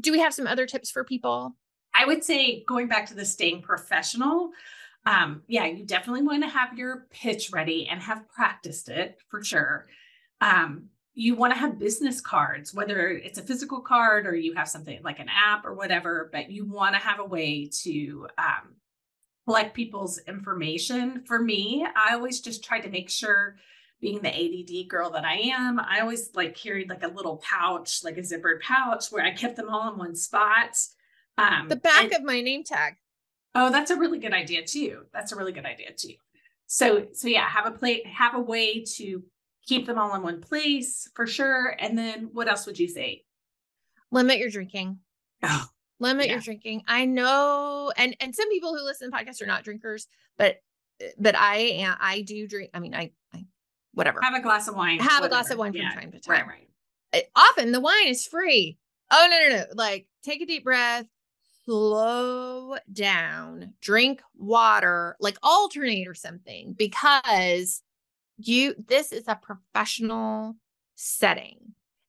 do 0.00 0.12
we 0.12 0.20
have 0.20 0.34
some 0.34 0.46
other 0.46 0.66
tips 0.66 0.90
for 0.90 1.04
people? 1.04 1.56
I 1.94 2.06
would 2.06 2.24
say 2.24 2.64
going 2.64 2.88
back 2.88 3.06
to 3.06 3.14
the 3.14 3.24
staying 3.24 3.62
professional, 3.62 4.50
um, 5.04 5.42
yeah, 5.48 5.66
you 5.66 5.84
definitely 5.84 6.22
want 6.22 6.42
to 6.42 6.48
have 6.48 6.78
your 6.78 7.06
pitch 7.10 7.50
ready 7.52 7.88
and 7.90 8.00
have 8.00 8.28
practiced 8.28 8.88
it 8.88 9.18
for 9.28 9.42
sure. 9.42 9.86
Um, 10.40 10.88
you 11.14 11.34
want 11.34 11.52
to 11.52 11.58
have 11.58 11.78
business 11.78 12.20
cards, 12.20 12.72
whether 12.72 13.08
it's 13.08 13.38
a 13.38 13.42
physical 13.42 13.80
card 13.80 14.26
or 14.26 14.34
you 14.34 14.54
have 14.54 14.68
something 14.68 15.00
like 15.02 15.18
an 15.18 15.28
app 15.28 15.66
or 15.66 15.74
whatever, 15.74 16.30
but 16.32 16.50
you 16.50 16.64
want 16.64 16.94
to 16.94 17.00
have 17.00 17.18
a 17.18 17.24
way 17.24 17.68
to 17.82 18.26
um, 18.38 18.76
collect 19.46 19.74
people's 19.74 20.18
information. 20.26 21.22
For 21.26 21.38
me, 21.38 21.86
I 21.94 22.14
always 22.14 22.40
just 22.40 22.64
try 22.64 22.80
to 22.80 22.88
make 22.88 23.10
sure 23.10 23.56
being 24.02 24.20
the 24.20 24.28
ADD 24.28 24.88
girl 24.88 25.10
that 25.10 25.24
I 25.24 25.34
am, 25.36 25.78
I 25.80 26.00
always 26.00 26.34
like 26.34 26.56
carried 26.56 26.90
like 26.90 27.04
a 27.04 27.08
little 27.08 27.36
pouch, 27.38 28.02
like 28.04 28.18
a 28.18 28.20
zippered 28.20 28.60
pouch 28.60 29.06
where 29.10 29.24
I 29.24 29.30
kept 29.30 29.56
them 29.56 29.70
all 29.70 29.90
in 29.92 29.98
one 29.98 30.16
spot. 30.16 30.76
Um, 31.38 31.68
The 31.68 31.76
back 31.76 32.04
and- 32.06 32.14
of 32.16 32.22
my 32.24 32.40
name 32.42 32.64
tag. 32.64 32.96
Oh, 33.54 33.70
that's 33.70 33.90
a 33.90 33.96
really 33.96 34.18
good 34.18 34.32
idea 34.32 34.64
too. 34.64 35.04
That's 35.12 35.30
a 35.32 35.36
really 35.36 35.52
good 35.52 35.64
idea 35.66 35.92
too. 35.96 36.14
So, 36.66 37.06
so 37.12 37.28
yeah, 37.28 37.48
have 37.48 37.66
a 37.66 37.70
plate, 37.70 38.04
have 38.06 38.34
a 38.34 38.40
way 38.40 38.82
to 38.96 39.22
keep 39.66 39.86
them 39.86 39.98
all 39.98 40.14
in 40.16 40.22
one 40.22 40.40
place 40.40 41.08
for 41.14 41.26
sure. 41.26 41.76
And 41.78 41.96
then 41.96 42.30
what 42.32 42.48
else 42.48 42.66
would 42.66 42.78
you 42.78 42.88
say? 42.88 43.24
Limit 44.10 44.38
your 44.38 44.50
drinking. 44.50 44.98
Oh, 45.44 45.66
Limit 46.00 46.26
Yeah. 46.26 46.32
your 46.32 46.40
drinking. 46.40 46.82
I 46.88 47.04
know, 47.04 47.92
and 47.96 48.16
and 48.18 48.34
some 48.34 48.48
people 48.48 48.74
who 48.76 48.82
listen 48.84 49.10
to 49.10 49.16
podcasts 49.16 49.40
are 49.40 49.46
not 49.46 49.62
drinkers, 49.62 50.08
but 50.36 50.56
but 51.18 51.36
I 51.36 51.56
am. 51.58 51.96
I 52.00 52.22
do 52.22 52.48
drink. 52.48 52.70
I 52.74 52.80
mean, 52.80 52.94
I 52.94 53.12
whatever. 53.94 54.20
have 54.22 54.34
a 54.34 54.40
glass 54.42 54.68
of 54.68 54.74
wine. 54.76 54.98
Have 54.98 55.24
a 55.24 55.28
glass 55.28 55.50
of 55.50 55.58
wine 55.58 55.72
from 55.72 55.82
Yeah, 55.82 55.94
time 55.94 56.12
to 56.12 56.20
time. 56.20 56.48
right. 56.48 56.68
Uh, 57.12 57.20
Often 57.36 57.72
the 57.72 57.80
wine 57.80 58.08
is 58.08 58.26
free. 58.26 58.78
Oh 59.10 59.28
no 59.30 59.48
no 59.48 59.56
no! 59.56 59.64
Like 59.74 60.06
take 60.22 60.40
a 60.40 60.46
deep 60.46 60.64
breath, 60.64 61.06
slow 61.64 62.76
down, 62.92 63.74
drink 63.80 64.22
water, 64.34 65.16
like 65.20 65.36
alternate 65.42 66.08
or 66.08 66.14
something 66.14 66.74
because 66.76 67.82
you. 68.38 68.74
This 68.88 69.12
is 69.12 69.24
a 69.28 69.38
professional 69.40 70.56
setting. 70.94 71.58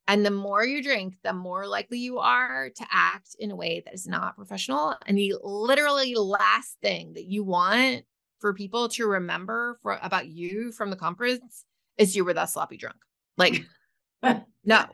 And 0.05 0.25
the 0.25 0.31
more 0.31 0.65
you 0.65 0.83
drink, 0.83 1.15
the 1.23 1.31
more 1.31 1.65
likely 1.65 1.97
you 1.99 2.19
are 2.19 2.69
to 2.69 2.85
act 2.91 3.37
in 3.39 3.51
a 3.51 3.55
way 3.55 3.81
that 3.85 3.93
is 3.93 4.05
not 4.05 4.35
professional. 4.35 4.95
And 5.05 5.17
the 5.17 5.35
literally 5.41 6.13
last 6.15 6.77
thing 6.81 7.13
that 7.13 7.23
you 7.25 7.45
want 7.45 8.03
for 8.39 8.53
people 8.53 8.89
to 8.89 9.07
remember 9.07 9.79
for 9.81 9.97
about 10.03 10.27
you 10.27 10.73
from 10.73 10.89
the 10.89 10.97
conference 10.97 11.63
is 11.97 12.15
you 12.15 12.25
were 12.25 12.33
that 12.33 12.49
sloppy 12.49 12.77
drunk. 12.77 12.97
Like, 13.37 13.65
no, 14.23 14.85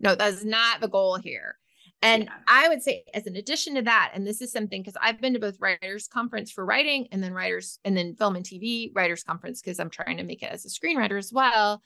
no, 0.00 0.14
that's 0.14 0.44
not 0.44 0.80
the 0.80 0.88
goal 0.88 1.16
here. 1.16 1.56
And 2.02 2.24
Yeah. 2.24 2.32
I 2.46 2.68
would 2.68 2.82
say, 2.82 3.04
as 3.14 3.26
an 3.26 3.36
addition 3.36 3.76
to 3.76 3.82
that, 3.82 4.12
and 4.14 4.26
this 4.26 4.42
is 4.42 4.52
something 4.52 4.82
because 4.82 4.96
I've 5.00 5.20
been 5.20 5.32
to 5.34 5.38
both 5.38 5.58
writers' 5.60 6.06
conference 6.06 6.50
for 6.50 6.64
writing 6.64 7.08
and 7.12 7.22
then 7.22 7.32
writers 7.32 7.78
and 7.84 7.96
then 7.96 8.14
film 8.14 8.36
and 8.36 8.44
TV 8.44 8.90
writers' 8.94 9.22
conference 9.24 9.60
because 9.62 9.80
I'm 9.80 9.90
trying 9.90 10.18
to 10.18 10.22
make 10.24 10.42
it 10.42 10.52
as 10.52 10.64
a 10.64 10.68
screenwriter 10.68 11.16
as 11.18 11.32
well. 11.32 11.82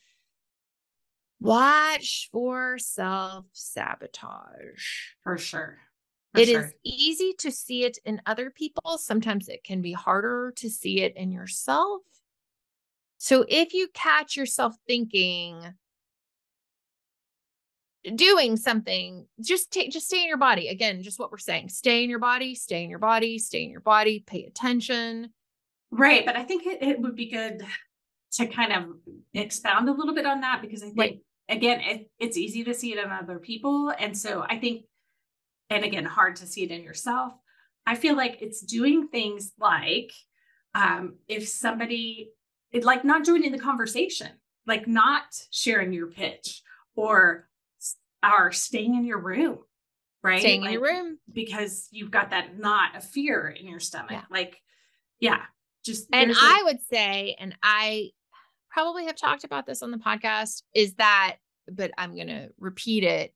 Watch 1.40 2.28
for 2.32 2.78
self 2.78 3.44
sabotage. 3.52 5.12
For 5.22 5.38
sure. 5.38 5.78
For 6.34 6.40
It 6.40 6.48
is 6.48 6.54
sure. 6.54 6.72
easy 6.84 7.34
to 7.38 7.52
see 7.52 7.84
it 7.84 7.98
in 8.04 8.20
other 8.26 8.50
people. 8.50 8.98
Sometimes 8.98 9.48
it 9.48 9.62
can 9.62 9.80
be 9.82 9.92
harder 9.92 10.52
to 10.56 10.68
see 10.68 11.02
it 11.02 11.16
in 11.16 11.30
yourself. 11.30 12.02
So 13.18 13.44
if 13.48 13.74
you 13.74 13.88
catch 13.92 14.36
yourself 14.36 14.74
thinking, 14.86 15.74
doing 18.14 18.56
something, 18.56 19.26
just 19.40 19.70
take, 19.72 19.90
just 19.90 20.06
stay 20.06 20.22
in 20.22 20.28
your 20.28 20.38
body. 20.38 20.68
Again, 20.68 21.02
just 21.02 21.18
what 21.18 21.30
we're 21.30 21.38
saying: 21.38 21.68
stay 21.68 22.04
in 22.04 22.10
your 22.10 22.20
body, 22.20 22.54
stay 22.54 22.84
in 22.84 22.90
your 22.90 22.98
body, 23.00 23.38
stay 23.38 23.64
in 23.64 23.70
your 23.70 23.80
body. 23.80 24.22
Pay 24.26 24.44
attention. 24.44 25.30
Right. 25.90 26.24
But 26.24 26.36
I 26.36 26.44
think 26.44 26.66
it, 26.66 26.82
it 26.82 27.00
would 27.00 27.16
be 27.16 27.30
good 27.30 27.64
to 28.32 28.46
kind 28.46 28.72
of 28.72 28.84
expound 29.34 29.88
a 29.88 29.92
little 29.92 30.14
bit 30.14 30.26
on 30.26 30.42
that 30.42 30.60
because 30.60 30.82
I 30.82 30.86
think, 30.86 30.98
Right. 30.98 31.20
again, 31.48 31.80
it, 31.80 32.10
it's 32.18 32.36
easy 32.36 32.62
to 32.64 32.74
see 32.74 32.92
it 32.92 33.02
in 33.02 33.10
other 33.10 33.38
people. 33.38 33.92
And 33.98 34.16
so 34.16 34.44
I 34.46 34.58
think, 34.58 34.84
and 35.70 35.84
again, 35.84 36.04
hard 36.04 36.36
to 36.36 36.46
see 36.46 36.62
it 36.62 36.70
in 36.70 36.82
yourself. 36.82 37.32
I 37.86 37.94
feel 37.94 38.16
like 38.16 38.42
it's 38.42 38.60
doing 38.60 39.08
things 39.08 39.52
like 39.58 40.12
um, 40.74 41.16
if 41.26 41.48
somebody, 41.48 42.30
it, 42.72 42.84
like 42.84 43.04
not 43.04 43.24
joining 43.24 43.52
the 43.52 43.58
conversation, 43.58 44.28
like 44.66 44.86
not 44.86 45.24
sharing 45.50 45.92
your 45.92 46.08
pitch 46.08 46.62
or, 46.94 47.48
or 48.22 48.52
staying 48.52 48.94
in 48.94 49.04
your 49.04 49.18
room. 49.20 49.58
Right. 50.22 50.40
Staying 50.40 50.64
in 50.64 50.72
your 50.72 50.82
room. 50.82 51.18
because 51.32 51.88
you've 51.92 52.10
got 52.10 52.30
that 52.30 52.58
knot 52.58 52.96
of 52.96 53.04
fear 53.04 53.48
in 53.48 53.68
your 53.68 53.78
stomach. 53.80 54.10
Yeah. 54.10 54.22
Like, 54.30 54.60
yeah, 55.20 55.42
just 55.84 56.08
And 56.12 56.32
a- 56.32 56.34
I 56.36 56.62
would 56.64 56.82
say, 56.90 57.36
and 57.38 57.56
I 57.62 58.10
probably 58.70 59.06
have 59.06 59.16
talked 59.16 59.44
about 59.44 59.64
this 59.64 59.82
on 59.82 59.90
the 59.92 59.98
podcast, 59.98 60.62
is 60.74 60.94
that, 60.94 61.36
but 61.70 61.92
I'm 61.96 62.14
going 62.14 62.26
to 62.26 62.48
repeat 62.58 63.04
it 63.04 63.32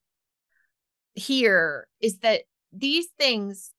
here 1.14 1.86
is 2.00 2.18
that 2.18 2.42
these 2.72 3.06
things, 3.18 3.70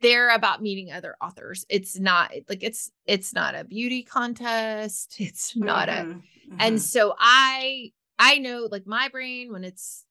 they're 0.00 0.30
about 0.34 0.62
meeting 0.62 0.92
other 0.92 1.16
authors. 1.22 1.64
It's 1.68 1.98
not 1.98 2.32
like 2.48 2.62
it's, 2.62 2.90
it's 3.06 3.32
not 3.32 3.54
a 3.54 3.64
beauty 3.64 4.02
contest. 4.02 5.16
It's 5.18 5.56
not 5.56 5.88
a, 5.88 5.92
Mhm, 5.92 6.22
and 6.58 6.76
mhm. 6.76 6.80
so 6.80 7.14
I, 7.18 7.92
I 8.18 8.38
know 8.38 8.68
like 8.70 8.86
my 8.86 9.08
brain 9.08 9.50
when 9.52 9.64
it's 9.64 10.04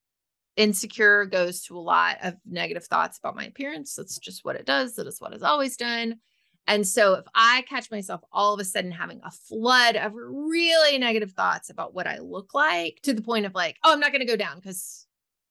insecure 0.56 1.26
goes 1.26 1.64
to 1.64 1.78
a 1.78 1.80
lot 1.80 2.18
of 2.24 2.36
negative 2.46 2.86
thoughts 2.86 3.18
about 3.18 3.36
my 3.36 3.46
appearance. 3.46 3.96
That's 3.96 4.18
just 4.20 4.44
what 4.44 4.56
it 4.56 4.66
does. 4.66 4.96
That 4.96 5.08
is 5.08 5.20
what 5.22 5.34
it's 5.34 5.44
always 5.44 5.78
done. 5.78 6.20
And 6.66 6.88
so 6.88 7.16
if 7.16 7.26
I 7.36 7.64
catch 7.68 7.92
myself 7.92 8.22
all 8.32 8.54
of 8.54 8.60
a 8.60 8.64
sudden 8.64 8.92
having 8.92 9.20
a 9.24 9.32
flood 9.32 9.96
of 9.96 10.14
really 10.16 10.98
negative 10.98 11.32
thoughts 11.34 11.70
about 11.70 11.94
what 11.94 12.08
I 12.08 12.20
look 12.20 12.54
like 12.54 13.00
to 13.04 13.14
the 13.14 13.22
point 13.22 13.46
of 13.46 13.54
like, 13.54 13.78
oh, 13.84 13.92
I'm 13.94 14.00
not 14.00 14.12
going 14.12 14.22
to 14.26 14.32
go 14.32 14.38
down 14.38 14.58
because, 14.58 15.06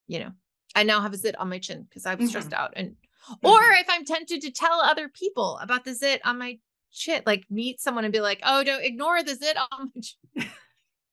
you 0.08 0.20
know, 0.20 0.30
I 0.74 0.84
now 0.84 1.00
have 1.02 1.12
a 1.12 1.16
zit 1.16 1.38
on 1.38 1.50
my 1.50 1.58
chin 1.58 1.82
because 1.82 2.06
I 2.06 2.14
was 2.14 2.28
stressed 2.30 2.52
out. 2.54 2.72
And, 2.76 2.96
or 3.42 3.58
Mhm. 3.60 3.80
if 3.80 3.86
I'm 3.88 4.04
tempted 4.04 4.40
to 4.42 4.50
tell 4.50 4.80
other 4.80 5.08
people 5.08 5.58
about 5.58 5.84
the 5.84 5.94
zit 5.94 6.20
on 6.24 6.38
my 6.38 6.58
chin, 6.90 7.22
like 7.26 7.44
meet 7.50 7.80
someone 7.80 8.04
and 8.04 8.12
be 8.12 8.20
like, 8.20 8.40
oh, 8.44 8.62
don't 8.64 8.84
ignore 8.84 9.22
the 9.22 9.34
zit 9.34 9.56
on 9.70 9.90
my 9.94 10.00
chin. 10.00 10.50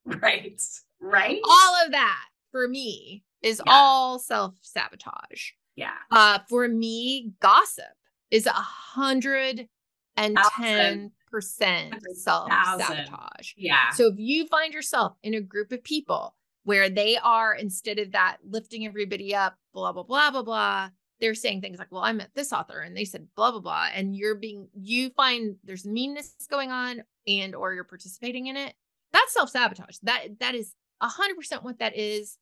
right, 0.22 0.62
right, 1.00 1.40
All 1.44 1.86
of 1.86 1.92
that 1.92 2.26
for 2.52 2.68
me 2.68 3.24
is 3.42 3.62
Yeah. 3.66 3.72
all 3.74 4.20
self 4.20 4.56
sabotage. 4.62 5.52
yeah, 5.76 5.96
Uh, 6.12 6.40
for 6.50 6.68
me, 6.68 7.32
gossip 7.40 7.86
is 8.32 8.46
a 8.46 8.52
hundred 8.52 9.70
and 10.18 10.38
ten 10.58 11.12
percent 11.32 12.04
self 12.16 12.52
sabotage. 12.78 13.54
yeah, 13.56 13.92
So 13.92 14.08
if 14.08 14.16
you 14.18 14.48
find 14.48 14.74
yourself 14.74 15.16
in 15.24 15.34
a 15.36 15.42
group 15.42 15.72
of 15.72 15.84
people 15.84 16.36
where 16.64 16.90
they 16.90 17.18
are 17.18 17.56
instead 17.56 17.98
of 18.00 18.12
that 18.12 18.38
lifting 18.44 18.86
everybody 18.86 19.34
up, 19.34 19.56
blah 19.74 19.94
blah 19.94 20.04
blah 20.04 20.32
blah 20.32 20.42
blah, 20.44 20.90
they're 21.20 21.36
saying 21.36 21.62
things 21.62 21.80
like, 21.80 21.92
"Well, 21.92 22.04
I 22.04 22.12
met 22.14 22.32
this 22.34 22.54
author 22.54 22.80
and 22.80 22.96
they 22.96 23.06
said 23.06 23.28
blah 23.36 23.52
blah 23.52 23.60
blah," 23.60 23.88
and 23.94 24.16
you're 24.16 24.36
being 24.36 24.70
you 24.74 25.10
find 25.12 25.56
there's 25.64 25.86
meanness 25.86 26.34
going 26.50 26.72
on 26.72 27.04
and 27.28 27.56
or 27.56 27.74
you're 27.74 27.84
participating 27.84 28.48
in 28.48 28.58
it. 28.58 28.74
That's 29.14 29.34
self 29.34 29.50
sabotage. 29.50 29.98
That 30.04 30.40
that 30.40 30.56
is 30.56 30.74
hundred 31.02 31.36
percent 31.36 31.64
what 31.64 31.80
that 31.80 31.96
is. 31.98 32.38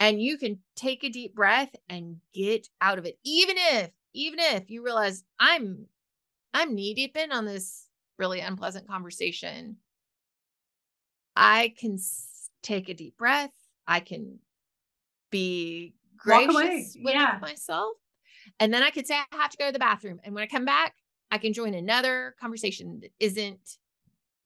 And 0.00 0.22
you 0.22 0.38
can 0.38 0.60
take 0.76 1.02
a 1.02 1.08
deep 1.08 1.34
breath 1.34 1.74
and 1.88 2.18
get 2.32 2.68
out 2.80 2.98
of 2.98 3.04
it, 3.04 3.18
even 3.24 3.56
if 3.58 3.90
even 4.14 4.38
if 4.40 4.70
you 4.70 4.84
realize 4.84 5.24
I'm 5.38 5.86
I'm 6.54 6.74
knee 6.74 6.94
deep 6.94 7.16
in 7.16 7.32
on 7.32 7.44
this 7.44 7.86
really 8.18 8.40
unpleasant 8.40 8.88
conversation. 8.88 9.76
I 11.36 11.74
can 11.78 11.98
take 12.62 12.88
a 12.88 12.94
deep 12.94 13.16
breath. 13.16 13.52
I 13.86 14.00
can 14.00 14.40
be 15.30 15.94
gracious 16.18 16.96
with 17.02 17.14
Yeah. 17.14 17.38
myself. 17.40 17.96
And 18.60 18.72
then 18.72 18.82
I 18.82 18.90
could 18.90 19.06
say 19.06 19.14
I 19.16 19.24
have 19.36 19.50
to 19.50 19.56
go 19.56 19.66
to 19.66 19.72
the 19.72 19.78
bathroom. 19.78 20.20
And 20.24 20.34
when 20.34 20.42
I 20.42 20.46
come 20.46 20.64
back, 20.64 20.94
I 21.30 21.38
can 21.38 21.52
join 21.52 21.74
another 21.74 22.34
conversation 22.40 23.00
that 23.00 23.10
isn't 23.20 23.76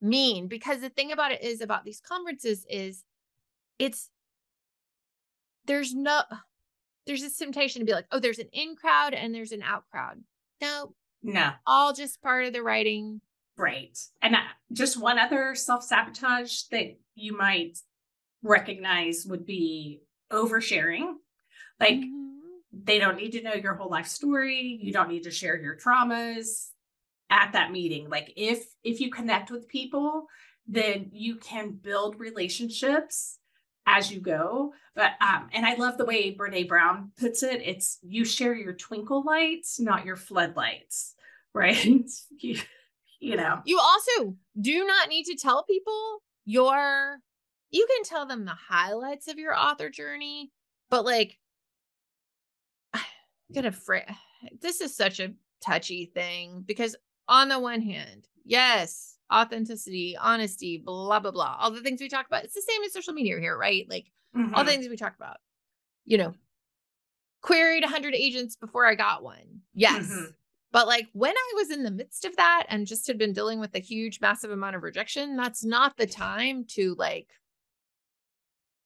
mean. 0.00 0.48
Because 0.48 0.80
the 0.80 0.88
thing 0.90 1.12
about 1.12 1.32
it 1.32 1.42
is 1.42 1.60
about 1.60 1.84
these 1.84 2.00
conferences 2.00 2.66
is 2.68 3.04
it's 3.78 4.10
there's 5.66 5.94
no 5.94 6.22
there's 7.06 7.20
this 7.22 7.36
temptation 7.36 7.80
to 7.80 7.86
be 7.86 7.92
like, 7.92 8.06
oh, 8.12 8.18
there's 8.20 8.38
an 8.38 8.48
in 8.52 8.76
crowd 8.76 9.12
and 9.14 9.34
there's 9.34 9.52
an 9.52 9.62
out 9.62 9.84
crowd. 9.90 10.22
No, 10.60 10.94
No. 11.22 11.50
all 11.66 11.92
just 11.92 12.22
part 12.22 12.44
of 12.46 12.52
the 12.52 12.62
writing. 12.62 13.20
Right. 13.56 13.98
And 14.22 14.34
uh, 14.36 14.40
just 14.72 15.00
one 15.00 15.18
other 15.18 15.54
self 15.54 15.82
sabotage 15.84 16.62
that 16.70 16.96
you 17.14 17.36
might 17.36 17.78
recognize 18.42 19.26
would 19.28 19.44
be 19.46 20.02
oversharing. 20.32 21.14
Like 21.80 21.94
Mhm. 22.00 22.38
they 22.72 22.98
don't 22.98 23.16
need 23.16 23.32
to 23.32 23.42
know 23.42 23.54
your 23.54 23.74
whole 23.74 23.90
life 23.90 24.06
story. 24.06 24.78
You 24.80 24.92
don't 24.92 25.08
need 25.08 25.24
to 25.24 25.30
share 25.30 25.56
your 25.56 25.76
traumas 25.76 26.70
at 27.30 27.52
that 27.52 27.72
meeting. 27.72 28.08
Like 28.08 28.32
if 28.36 28.64
if 28.82 29.00
you 29.00 29.10
connect 29.10 29.50
with 29.50 29.68
people, 29.68 30.26
then 30.66 31.10
you 31.12 31.36
can 31.36 31.72
build 31.72 32.18
relationships 32.20 33.38
as 33.86 34.12
you 34.12 34.20
go. 34.20 34.72
But 34.94 35.12
um, 35.20 35.48
and 35.52 35.66
I 35.66 35.74
love 35.74 35.98
the 35.98 36.04
way 36.04 36.34
Brene 36.34 36.68
Brown 36.68 37.12
puts 37.18 37.42
it. 37.42 37.62
It's 37.62 37.98
you 38.02 38.24
share 38.24 38.54
your 38.54 38.74
twinkle 38.74 39.22
lights, 39.24 39.80
not 39.80 40.04
your 40.06 40.16
floodlights. 40.16 41.14
Right. 41.54 42.08
you, 42.38 42.58
you 43.20 43.36
know. 43.36 43.60
You 43.66 43.78
also 43.78 44.36
do 44.58 44.86
not 44.86 45.10
need 45.10 45.24
to 45.24 45.36
tell 45.36 45.64
people 45.64 46.22
your 46.46 47.18
you 47.70 47.86
can 47.94 48.04
tell 48.04 48.24
them 48.24 48.46
the 48.46 48.54
highlights 48.54 49.28
of 49.28 49.38
your 49.38 49.54
author 49.54 49.90
journey, 49.90 50.50
but 50.88 51.04
like 51.04 51.38
get 53.52 53.64
a 53.66 53.72
fr- 53.72 53.98
this 54.60 54.80
is 54.80 54.94
such 54.94 55.20
a 55.20 55.32
touchy 55.60 56.06
thing 56.06 56.62
because 56.66 56.96
on 57.28 57.48
the 57.48 57.58
one 57.58 57.80
hand, 57.82 58.26
yes, 58.44 59.16
authenticity, 59.32 60.16
honesty, 60.20 60.78
blah 60.84 61.20
blah 61.20 61.30
blah, 61.30 61.56
all 61.58 61.70
the 61.70 61.80
things 61.80 62.00
we 62.00 62.08
talk 62.08 62.26
about. 62.26 62.44
It's 62.44 62.54
the 62.54 62.62
same 62.62 62.82
as 62.84 62.92
social 62.92 63.12
media 63.14 63.38
here, 63.38 63.56
right? 63.56 63.86
Like 63.88 64.10
all 64.34 64.40
Mhm. 64.42 64.64
the 64.66 64.70
things 64.72 64.88
we 64.88 64.96
talk 64.96 65.14
about. 65.16 65.38
You 66.04 66.18
know, 66.18 66.34
queried 67.42 67.84
100 67.84 68.14
agents 68.14 68.56
before 68.56 68.86
I 68.86 68.94
got 68.94 69.22
one. 69.22 69.62
Yes. 69.74 70.06
Mhm. 70.06 70.34
But 70.72 70.86
like 70.86 71.08
when 71.12 71.34
I 71.36 71.52
was 71.56 71.70
in 71.70 71.82
the 71.82 71.90
midst 71.90 72.24
of 72.24 72.34
that 72.36 72.66
and 72.68 72.86
just 72.86 73.06
had 73.06 73.18
been 73.18 73.32
dealing 73.34 73.60
with 73.60 73.74
a 73.74 73.78
huge, 73.78 74.20
massive 74.20 74.50
amount 74.50 74.74
of 74.74 74.82
rejection, 74.82 75.36
that's 75.36 75.64
not 75.64 75.96
the 75.96 76.06
time 76.06 76.64
to 76.70 76.94
like 76.96 77.28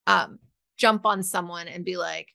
um 0.07 0.38
jump 0.76 1.07
on 1.07 1.22
someone 1.22 1.68
and 1.68 1.85
be 1.85 1.96
like, 1.96 2.35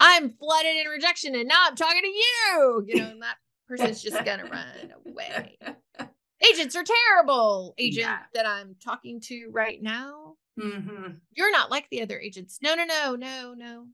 I'm 0.00 0.30
flooded 0.30 0.76
in 0.76 0.86
rejection 0.88 1.34
and 1.34 1.46
now 1.46 1.62
I'm 1.66 1.76
talking 1.76 2.02
to 2.02 2.08
you. 2.08 2.84
You 2.86 2.96
know, 2.96 3.08
and 3.10 3.22
that 3.22 3.36
person's 3.68 4.02
just 4.02 4.24
gonna 4.24 4.44
run 4.44 4.92
away. 5.06 5.58
Agents 6.50 6.74
are 6.74 6.84
terrible. 6.84 7.74
Agent 7.78 8.06
Yeah. 8.06 8.18
that 8.34 8.46
I'm 8.46 8.74
talking 8.82 9.20
to 9.26 9.50
right 9.52 9.80
now. 9.82 10.36
Mhm. 10.58 11.20
You're 11.32 11.52
not 11.52 11.70
like 11.70 11.86
the 11.90 12.02
other 12.02 12.18
agents. 12.18 12.58
No, 12.62 12.74
no, 12.74 12.84
no, 12.84 13.14
no, 13.14 13.54
no, 13.54 13.86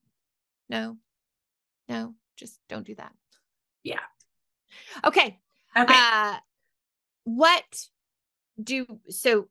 no, 0.68 0.96
no. 1.88 2.14
Just 2.36 2.60
don't 2.68 2.86
do 2.86 2.94
that. 2.96 3.12
Yeah. 3.82 4.00
Okay. 5.04 5.38
Okay. 5.76 5.94
Uh, 5.94 6.36
what 7.24 7.86
do 8.62 8.86
so? 9.08 9.48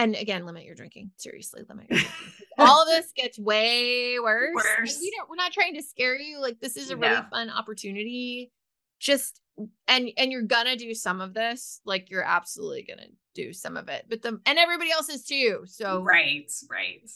And 0.00 0.16
again, 0.16 0.46
limit 0.46 0.64
your 0.64 0.74
drinking. 0.74 1.10
Seriously, 1.18 1.62
limit 1.68 1.90
your 1.90 1.98
drinking. 1.98 2.32
All 2.58 2.82
of 2.82 2.88
this 2.88 3.12
gets 3.14 3.38
way 3.38 4.18
worse. 4.18 4.54
Worse. 4.54 4.98
We 4.98 5.10
don't. 5.14 5.28
We're 5.28 5.36
not 5.36 5.52
trying 5.52 5.74
to 5.74 5.82
scare 5.82 6.18
you. 6.18 6.40
Like 6.40 6.58
this 6.58 6.78
is 6.78 6.88
a 6.88 6.96
really 6.96 7.16
No. 7.16 7.26
fun 7.30 7.50
opportunity. 7.50 8.50
Just 8.98 9.42
and 9.86 10.08
and 10.16 10.32
you're 10.32 10.40
gonna 10.40 10.76
do 10.76 10.94
some 10.94 11.20
of 11.20 11.34
this. 11.34 11.82
Like 11.84 12.08
you're 12.08 12.24
absolutely 12.24 12.82
gonna 12.88 13.08
do 13.34 13.52
some 13.52 13.76
of 13.76 13.90
it. 13.90 14.06
But 14.08 14.22
the 14.22 14.40
and 14.46 14.58
everybody 14.58 14.90
else 14.90 15.10
is 15.10 15.22
too. 15.26 15.64
So 15.66 16.02
right. 16.02 16.50
Right. 16.70 17.10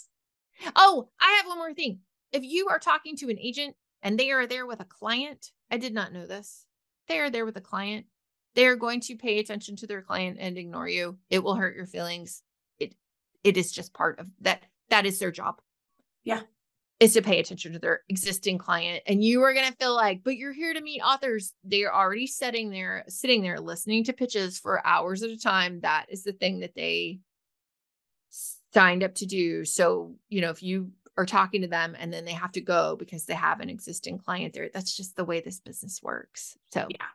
Oh, 0.76 1.08
I 1.18 1.38
have 1.38 1.46
one 1.46 1.56
more 1.58 1.72
thing. 1.72 2.00
If 2.32 2.44
you 2.44 2.68
are 2.68 2.78
talking 2.78 3.16
to 3.16 3.30
an 3.30 3.38
agent 3.38 3.76
and 4.02 4.20
they 4.20 4.30
are 4.30 4.46
there 4.46 4.66
with 4.66 4.80
a 4.80 4.84
client, 4.84 5.52
I 5.70 5.78
did 5.78 5.94
not 5.94 6.12
know 6.12 6.26
this. 6.26 6.66
They 7.08 7.18
are 7.18 7.30
there 7.30 7.46
with 7.46 7.56
a 7.56 7.62
client. 7.62 8.04
They 8.54 8.66
are 8.66 8.76
going 8.76 9.00
to 9.00 9.16
pay 9.16 9.38
attention 9.38 9.76
to 9.76 9.86
their 9.86 10.02
client 10.02 10.36
and 10.38 10.58
ignore 10.58 10.86
you. 10.86 11.16
It 11.30 11.42
will 11.42 11.54
hurt 11.56 11.74
your 11.76 11.86
feelings. 11.86 12.42
It 13.44 13.56
is 13.56 13.70
just 13.70 13.94
part 13.94 14.18
of 14.18 14.26
that. 14.40 14.62
That 14.90 15.06
is 15.06 15.18
their 15.18 15.30
job. 15.30 15.60
Yeah. 16.24 16.40
Is 17.00 17.14
to 17.14 17.22
pay 17.22 17.38
attention 17.38 17.72
to 17.74 17.78
their 17.78 18.00
existing 18.08 18.58
client. 18.58 19.02
And 19.06 19.22
you 19.22 19.42
are 19.42 19.52
gonna 19.52 19.74
feel 19.78 19.94
like, 19.94 20.22
but 20.24 20.36
you're 20.36 20.52
here 20.52 20.72
to 20.72 20.80
meet 20.80 21.00
authors. 21.00 21.52
They 21.62 21.84
are 21.84 21.94
already 21.94 22.26
sitting 22.26 22.70
there, 22.70 23.04
sitting 23.08 23.42
there 23.42 23.60
listening 23.60 24.04
to 24.04 24.12
pitches 24.12 24.58
for 24.58 24.84
hours 24.86 25.22
at 25.22 25.30
a 25.30 25.38
time. 25.38 25.80
That 25.80 26.06
is 26.08 26.24
the 26.24 26.32
thing 26.32 26.60
that 26.60 26.74
they 26.74 27.20
signed 28.72 29.02
up 29.04 29.14
to 29.16 29.26
do. 29.26 29.64
So, 29.64 30.14
you 30.28 30.40
know, 30.40 30.50
if 30.50 30.62
you 30.62 30.92
are 31.16 31.26
talking 31.26 31.62
to 31.62 31.68
them 31.68 31.94
and 31.98 32.12
then 32.12 32.24
they 32.24 32.32
have 32.32 32.52
to 32.52 32.60
go 32.60 32.96
because 32.96 33.24
they 33.24 33.34
have 33.34 33.60
an 33.60 33.70
existing 33.70 34.18
client 34.18 34.54
there, 34.54 34.70
that's 34.72 34.96
just 34.96 35.16
the 35.16 35.24
way 35.24 35.40
this 35.40 35.60
business 35.60 36.00
works. 36.02 36.56
So, 36.72 36.86
yeah. 36.90 37.06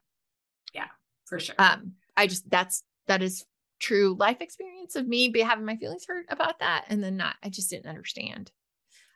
Yeah. 0.74 0.88
For 1.26 1.40
sure. 1.40 1.56
um, 1.58 1.94
I 2.16 2.28
just 2.28 2.50
that's 2.50 2.84
that 3.08 3.22
is 3.22 3.46
true 3.80 4.16
life 4.20 4.42
experience 4.42 4.96
of 4.96 5.08
me 5.08 5.30
be 5.30 5.42
having 5.42 5.66
my 5.66 5.78
feelings 5.78 6.06
hurt 6.06 6.26
about 6.30 6.60
that 6.60 6.86
and 6.90 7.04
then 7.04 7.18
not 7.18 7.36
I 7.44 7.50
just 7.50 7.70
didn't 7.70 7.88
understand. 7.88 8.52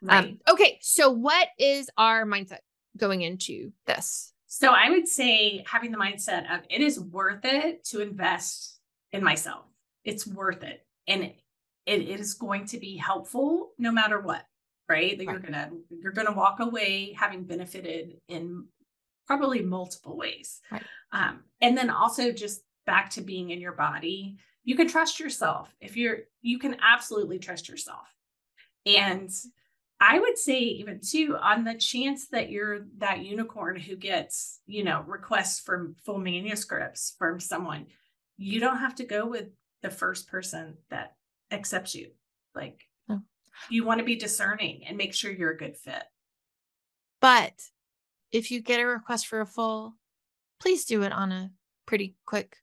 right. 0.01 0.25
Um, 0.25 0.39
okay, 0.49 0.79
so 0.81 1.09
what 1.09 1.47
is 1.59 1.89
our 1.97 2.25
mindset 2.25 2.59
going 2.97 3.21
into 3.21 3.71
this? 3.85 4.33
So 4.47 4.69
I 4.69 4.89
would 4.89 5.07
say 5.07 5.63
having 5.67 5.91
the 5.91 5.97
mindset 5.97 6.53
of 6.53 6.61
it 6.69 6.81
is 6.81 6.99
worth 6.99 7.43
it 7.43 7.83
to 7.85 8.01
invest 8.01 8.79
in 9.11 9.23
myself. 9.23 9.65
It's 10.03 10.27
worth 10.27 10.63
it. 10.63 10.85
And 11.07 11.23
it, 11.23 11.35
it 11.85 12.19
is 12.19 12.35
going 12.35 12.65
to 12.67 12.77
be 12.77 12.95
helpful 12.95 13.71
no 13.77 13.91
matter 13.91 14.19
what, 14.19 14.43
right? 14.87 15.17
That 15.17 15.23
you're 15.23 15.39
gonna 15.39 15.71
you're 15.89 16.11
gonna 16.11 16.33
walk 16.33 16.59
away 16.59 17.13
having 17.13 17.43
benefited 17.43 18.17
in 18.27 18.65
probably 19.27 19.61
multiple 19.61 20.17
ways. 20.17 20.59
Right. 20.71 20.83
Um, 21.11 21.43
and 21.61 21.77
then 21.77 21.89
also 21.89 22.31
just 22.31 22.61
back 22.85 23.09
to 23.11 23.21
being 23.21 23.49
in 23.49 23.59
your 23.59 23.73
body, 23.73 24.37
you 24.63 24.75
can 24.75 24.87
trust 24.87 25.19
yourself. 25.19 25.73
If 25.81 25.97
you're 25.97 26.19
you 26.41 26.59
can 26.59 26.77
absolutely 26.81 27.39
trust 27.39 27.69
yourself. 27.69 28.07
And 28.85 29.29
I 29.99 30.19
would 30.19 30.37
say 30.37 30.59
even 30.59 30.99
too 30.99 31.37
on 31.41 31.63
the 31.63 31.75
chance 31.75 32.27
that 32.27 32.49
you're 32.49 32.81
that 32.97 33.23
unicorn 33.23 33.79
who 33.79 33.95
gets, 33.95 34.59
you 34.65 34.83
know, 34.83 35.03
requests 35.07 35.59
from 35.59 35.95
full 36.05 36.17
manuscripts 36.17 37.15
from 37.17 37.39
someone, 37.39 37.87
you 38.37 38.59
don't 38.59 38.79
have 38.79 38.95
to 38.95 39.05
go 39.05 39.25
with 39.25 39.47
the 39.81 39.89
first 39.89 40.27
person 40.27 40.77
that 40.89 41.15
accepts 41.51 41.95
you. 41.95 42.11
Like 42.55 42.81
Oh. 43.09 43.21
you 43.69 43.83
want 43.85 43.99
to 43.99 44.05
be 44.05 44.15
discerning 44.15 44.85
and 44.85 44.97
make 44.97 45.13
sure 45.13 45.31
you're 45.31 45.51
a 45.51 45.57
good 45.57 45.77
fit. 45.77 46.03
But 47.21 47.53
if 48.31 48.51
you 48.51 48.61
get 48.61 48.79
a 48.79 48.85
request 48.85 49.27
for 49.27 49.39
a 49.41 49.45
full, 49.45 49.95
please 50.59 50.83
do 50.85 51.03
it 51.03 51.11
on 51.13 51.31
a 51.31 51.51
pretty 51.85 52.15
quick 52.25 52.57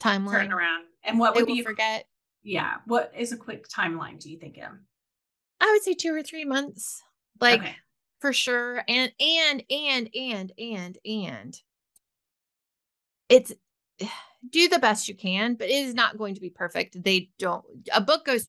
timeline. 0.00 0.32
Turn 0.42 0.52
around. 0.52 0.84
And 1.04 1.18
what 1.18 1.34
would 1.34 1.46
be 1.46 1.62
forget. 1.62 2.06
yeah, 2.42 2.76
what 2.86 3.12
is 3.16 3.32
a 3.32 3.36
quick 3.36 3.68
timeline 3.68 4.18
do 4.18 4.30
you 4.30 4.38
think, 4.38 4.58
Em? 4.58 4.86
I 5.60 5.70
would 5.72 5.82
say 5.82 5.94
two 5.94 6.14
or 6.14 6.22
three 6.22 6.44
months. 6.44 7.02
Like 7.40 7.60
okay. 7.60 7.76
for 8.20 8.32
sure. 8.32 8.82
And 8.88 9.12
and 9.20 9.64
and 9.70 10.10
and 10.14 10.52
and 10.58 10.98
and 11.04 11.60
it's 13.28 13.52
do 14.50 14.68
the 14.68 14.78
best 14.78 15.08
you 15.08 15.14
can, 15.14 15.54
but 15.54 15.68
it 15.68 15.74
is 15.86 15.94
not 15.94 16.18
going 16.18 16.34
to 16.34 16.40
be 16.40 16.50
perfect. 16.50 17.02
They 17.02 17.30
don't 17.38 17.64
a 17.94 18.00
book 18.00 18.24
goes 18.24 18.48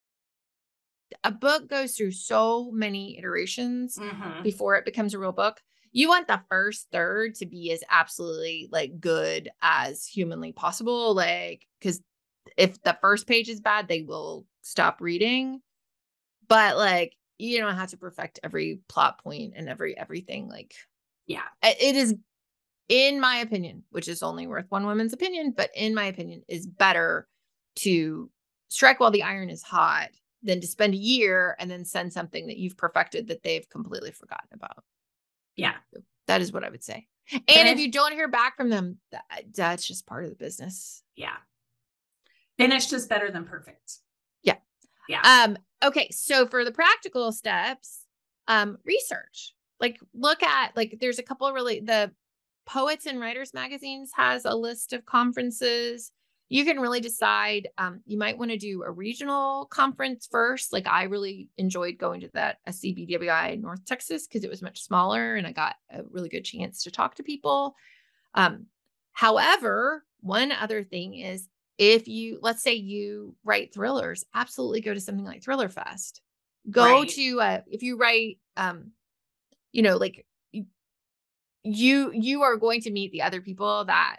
a 1.23 1.31
book 1.31 1.69
goes 1.69 1.95
through 1.95 2.11
so 2.11 2.71
many 2.71 3.17
iterations 3.17 3.97
Mhm. 3.99 4.41
before 4.43 4.75
it 4.75 4.85
becomes 4.85 5.13
a 5.13 5.19
real 5.19 5.31
book. 5.31 5.61
You 5.91 6.09
want 6.09 6.27
the 6.27 6.41
first 6.49 6.87
third 6.91 7.35
to 7.35 7.45
be 7.45 7.71
as 7.71 7.83
absolutely 7.89 8.67
like 8.71 8.99
good 8.99 9.49
as 9.61 10.07
humanly 10.07 10.51
possible. 10.51 11.13
Like, 11.13 11.67
because 11.79 12.01
if 12.57 12.81
the 12.83 12.97
first 13.01 13.27
page 13.27 13.49
is 13.49 13.61
bad, 13.61 13.87
they 13.87 14.01
will 14.01 14.45
stop 14.61 15.01
reading. 15.01 15.61
But 16.47 16.77
like, 16.77 17.15
you 17.37 17.59
don't 17.59 17.75
have 17.75 17.89
to 17.89 17.97
perfect 17.97 18.39
every 18.43 18.79
plot 18.87 19.23
point 19.23 19.53
and 19.55 19.67
every 19.67 19.97
everything. 19.97 20.49
Like, 20.49 20.73
Yeah. 21.25 21.43
It 21.61 21.95
is, 21.95 22.15
in 22.89 23.19
my 23.19 23.37
opinion, 23.37 23.83
which 23.89 24.07
is 24.07 24.23
only 24.23 24.47
worth 24.47 24.65
one 24.69 24.85
woman's 24.85 25.13
opinion, 25.13 25.53
but 25.55 25.69
in 25.75 25.95
my 25.95 26.05
opinion, 26.05 26.43
is 26.47 26.67
better 26.67 27.27
to 27.77 28.29
strike 28.69 28.99
while 28.99 29.11
the 29.11 29.23
iron 29.23 29.49
is 29.49 29.63
hot 29.63 30.09
than 30.43 30.59
to 30.61 30.67
spend 30.67 30.93
a 30.93 30.97
year 30.97 31.55
and 31.59 31.71
then 31.71 31.85
send 31.85 32.11
something 32.11 32.47
that 32.47 32.57
you've 32.57 32.77
perfected 32.77 33.27
that 33.27 33.41
they've 33.43 33.67
completely 33.69 34.11
forgotten 34.11 34.49
about. 34.53 34.83
Yeah. 35.55 35.75
That 36.27 36.41
is 36.41 36.51
what 36.51 36.63
I 36.63 36.69
would 36.69 36.83
say. 36.83 37.07
And 37.31 37.69
if 37.69 37.79
you 37.79 37.89
don't 37.89 38.11
hear 38.11 38.27
back 38.27 38.57
from 38.57 38.69
them, 38.69 38.97
that, 39.11 39.23
that's 39.55 39.87
just 39.87 40.05
part 40.05 40.25
of 40.25 40.29
the 40.29 40.35
business. 40.35 41.01
Yeah. 41.15 41.37
Finished 42.57 42.93
is 42.93 43.07
better 43.07 43.31
than 43.31 43.45
perfect. 43.45 43.99
Yeah. 44.43 44.55
Yeah. 45.09 45.21
Um, 45.23 45.57
okay, 45.83 46.09
so 46.11 46.47
for 46.47 46.63
the 46.63 46.71
practical 46.71 47.31
steps, 47.31 48.05
um, 48.47 48.77
research. 48.85 49.53
Like 49.79 49.99
look 50.13 50.43
at 50.43 50.75
like 50.75 50.97
there's 51.01 51.19
a 51.19 51.23
couple 51.23 51.51
really 51.51 51.79
the 51.79 52.11
Poets 52.65 53.05
and 53.05 53.19
Writers 53.19 53.53
magazines 53.53 54.11
has 54.15 54.45
a 54.45 54.55
list 54.55 54.93
of 54.93 55.05
conferences. 55.05 56.11
You 56.49 56.63
can 56.63 56.79
really 56.79 57.01
decide. 57.01 57.67
Um, 57.77 58.01
you 58.05 58.17
might 58.17 58.37
want 58.37 58.51
to 58.51 58.57
do 58.57 58.83
a 58.83 58.91
regional 58.91 59.65
conference 59.65 60.27
first. 60.31 60.71
Like 60.71 60.87
I 60.87 61.03
really 61.03 61.49
enjoyed 61.57 61.97
going 61.97 62.21
to 62.21 62.29
that 62.33 62.59
SCBWI 62.69 63.59
North 63.59 63.83
Texas 63.85 64.27
because 64.27 64.43
it 64.43 64.49
was 64.49 64.61
much 64.61 64.81
smaller 64.81 65.35
and 65.35 65.47
I 65.47 65.51
got 65.51 65.75
a 65.91 66.03
really 66.09 66.29
good 66.29 66.45
chance 66.45 66.83
to 66.83 66.91
talk 66.91 67.15
to 67.15 67.23
people. 67.23 67.75
Um, 68.35 68.67
however, 69.11 70.05
one 70.21 70.51
other 70.51 70.83
thing 70.83 71.15
is 71.15 71.49
if 71.77 72.07
you 72.07 72.39
let's 72.41 72.63
say 72.63 72.73
you 72.73 73.35
write 73.43 73.73
thrillers, 73.73 74.25
absolutely 74.33 74.81
go 74.81 74.93
to 74.93 74.99
something 74.99 75.25
like 75.25 75.43
Thriller 75.43 75.69
Fest. 75.69 76.21
Go 76.69 76.83
Right. 76.83 77.09
to 77.09 77.41
uh, 77.41 77.61
if 77.67 77.83
you 77.83 77.97
write 77.97 78.39
um, 78.55 78.91
you 79.71 79.81
know, 79.81 79.97
like 79.97 80.25
you 81.63 82.11
you 82.13 82.43
are 82.43 82.57
going 82.57 82.81
to 82.81 82.91
meet 82.91 83.11
the 83.11 83.21
other 83.21 83.41
people 83.41 83.85
that 83.85 84.17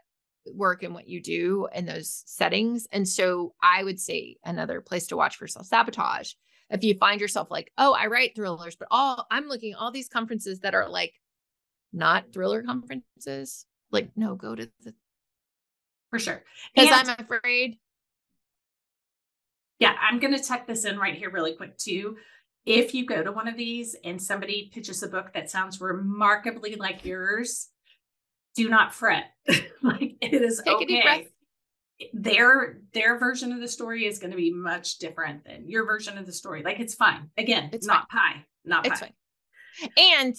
work 0.54 0.82
in 0.82 0.92
what 0.92 1.08
you 1.08 1.22
do 1.22 1.68
in 1.74 1.86
those 1.86 2.22
settings 2.26 2.86
and 2.92 3.06
so 3.08 3.54
i 3.62 3.82
would 3.82 4.00
say 4.00 4.36
another 4.44 4.80
place 4.80 5.06
to 5.06 5.16
watch 5.16 5.36
for 5.36 5.46
self-sabotage 5.46 6.32
if 6.70 6.82
you 6.82 6.94
find 6.94 7.20
yourself 7.20 7.50
like 7.50 7.70
oh 7.78 7.92
i 7.92 8.06
write 8.06 8.34
thrillers 8.34 8.76
but 8.76 8.88
all 8.90 9.26
i'm 9.30 9.46
looking 9.46 9.72
at 9.72 9.78
all 9.78 9.90
these 9.90 10.08
conferences 10.08 10.60
that 10.60 10.74
are 10.74 10.88
like 10.88 11.14
not 11.92 12.32
thriller 12.32 12.62
conferences 12.62 13.66
like 13.90 14.10
no 14.16 14.34
go 14.34 14.54
to 14.54 14.70
the 14.82 14.94
For 16.14 16.18
sure. 16.20 16.44
because 16.76 17.08
i'm 17.08 17.16
afraid 17.18 17.78
Yeah, 19.80 19.94
I'm 20.00 20.20
going 20.20 20.36
to 20.36 20.42
tuck 20.42 20.66
this 20.68 20.84
in 20.84 20.96
right 20.98 21.16
here 21.16 21.30
really 21.30 21.54
quick 21.54 21.76
too. 21.76 22.16
If 22.64 22.94
you 22.94 23.04
go 23.04 23.22
to 23.24 23.32
one 23.32 23.48
of 23.48 23.56
these 23.56 23.96
and 24.04 24.22
somebody 24.22 24.70
pitches 24.72 25.02
a 25.02 25.08
book 25.08 25.32
that 25.34 25.50
sounds 25.50 25.80
remarkably 25.80 26.76
like 26.76 27.04
yours, 27.04 27.68
do 28.54 28.68
not 28.68 28.94
fret. 28.94 29.24
like 29.82 30.14
it 30.20 30.40
is 30.40 30.62
Take 30.64 30.72
a 30.72 30.76
okay. 30.76 30.84
deep 30.86 31.02
breath. 31.02 31.26
Their 32.12 32.78
their 32.92 33.18
version 33.18 33.50
of 33.52 33.60
the 33.60 33.66
story 33.68 34.06
is 34.06 34.20
going 34.20 34.30
to 34.30 34.36
be 34.36 34.52
much 34.52 34.98
different 34.98 35.44
than 35.44 35.68
your 35.68 35.84
version 35.84 36.16
of 36.16 36.26
the 36.26 36.32
story. 36.32 36.62
Like 36.62 36.78
it's 36.78 36.94
fine. 36.94 37.30
Again, 37.36 37.70
It's 37.72 37.86
not 37.88 38.08
pie. 38.08 38.46
Not 38.64 38.86
it's 38.86 39.00
pie. 39.00 39.06
fine 39.06 39.90
and 39.98 40.36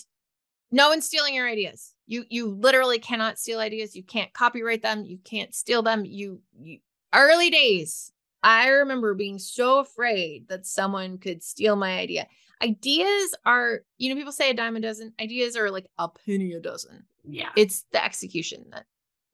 no 0.72 0.88
one's 0.90 1.06
stealing 1.06 1.34
your 1.36 1.48
ideas 1.48 1.92
you 2.08 2.26
you 2.30 2.48
literally 2.50 3.00
cannot 3.00 3.40
steal 3.40 3.60
ideas 3.60 3.96
you 3.96 4.04
can't 4.04 4.32
copyright 4.34 4.82
them 4.82 5.06
you 5.06 5.18
can't 5.24 5.54
steal 5.56 5.82
them 5.82 6.06
you, 6.06 6.42
you 6.60 6.80
early 7.14 7.50
days 7.50 8.12
i 8.44 8.68
remember 8.68 9.14
being 9.14 9.40
so 9.40 9.80
afraid 9.80 10.48
that 10.50 10.66
someone 10.66 11.18
could 11.18 11.42
steal 11.44 11.76
my 11.76 11.98
idea 11.98 12.28
ideas 12.62 13.36
are 13.46 13.82
you 13.98 14.10
know 14.10 14.16
people 14.16 14.32
say 14.32 14.50
a 14.50 14.54
dime 14.54 14.76
a 14.76 14.80
dozen 14.80 15.14
ideas 15.20 15.56
are 15.56 15.72
like 15.72 15.88
a 15.98 16.08
penny 16.08 16.54
a 16.54 16.60
dozen 16.60 17.06
Yeah, 17.24 17.50
it's 17.56 17.86
the 17.92 18.04
execution 18.04 18.66
that 18.72 18.86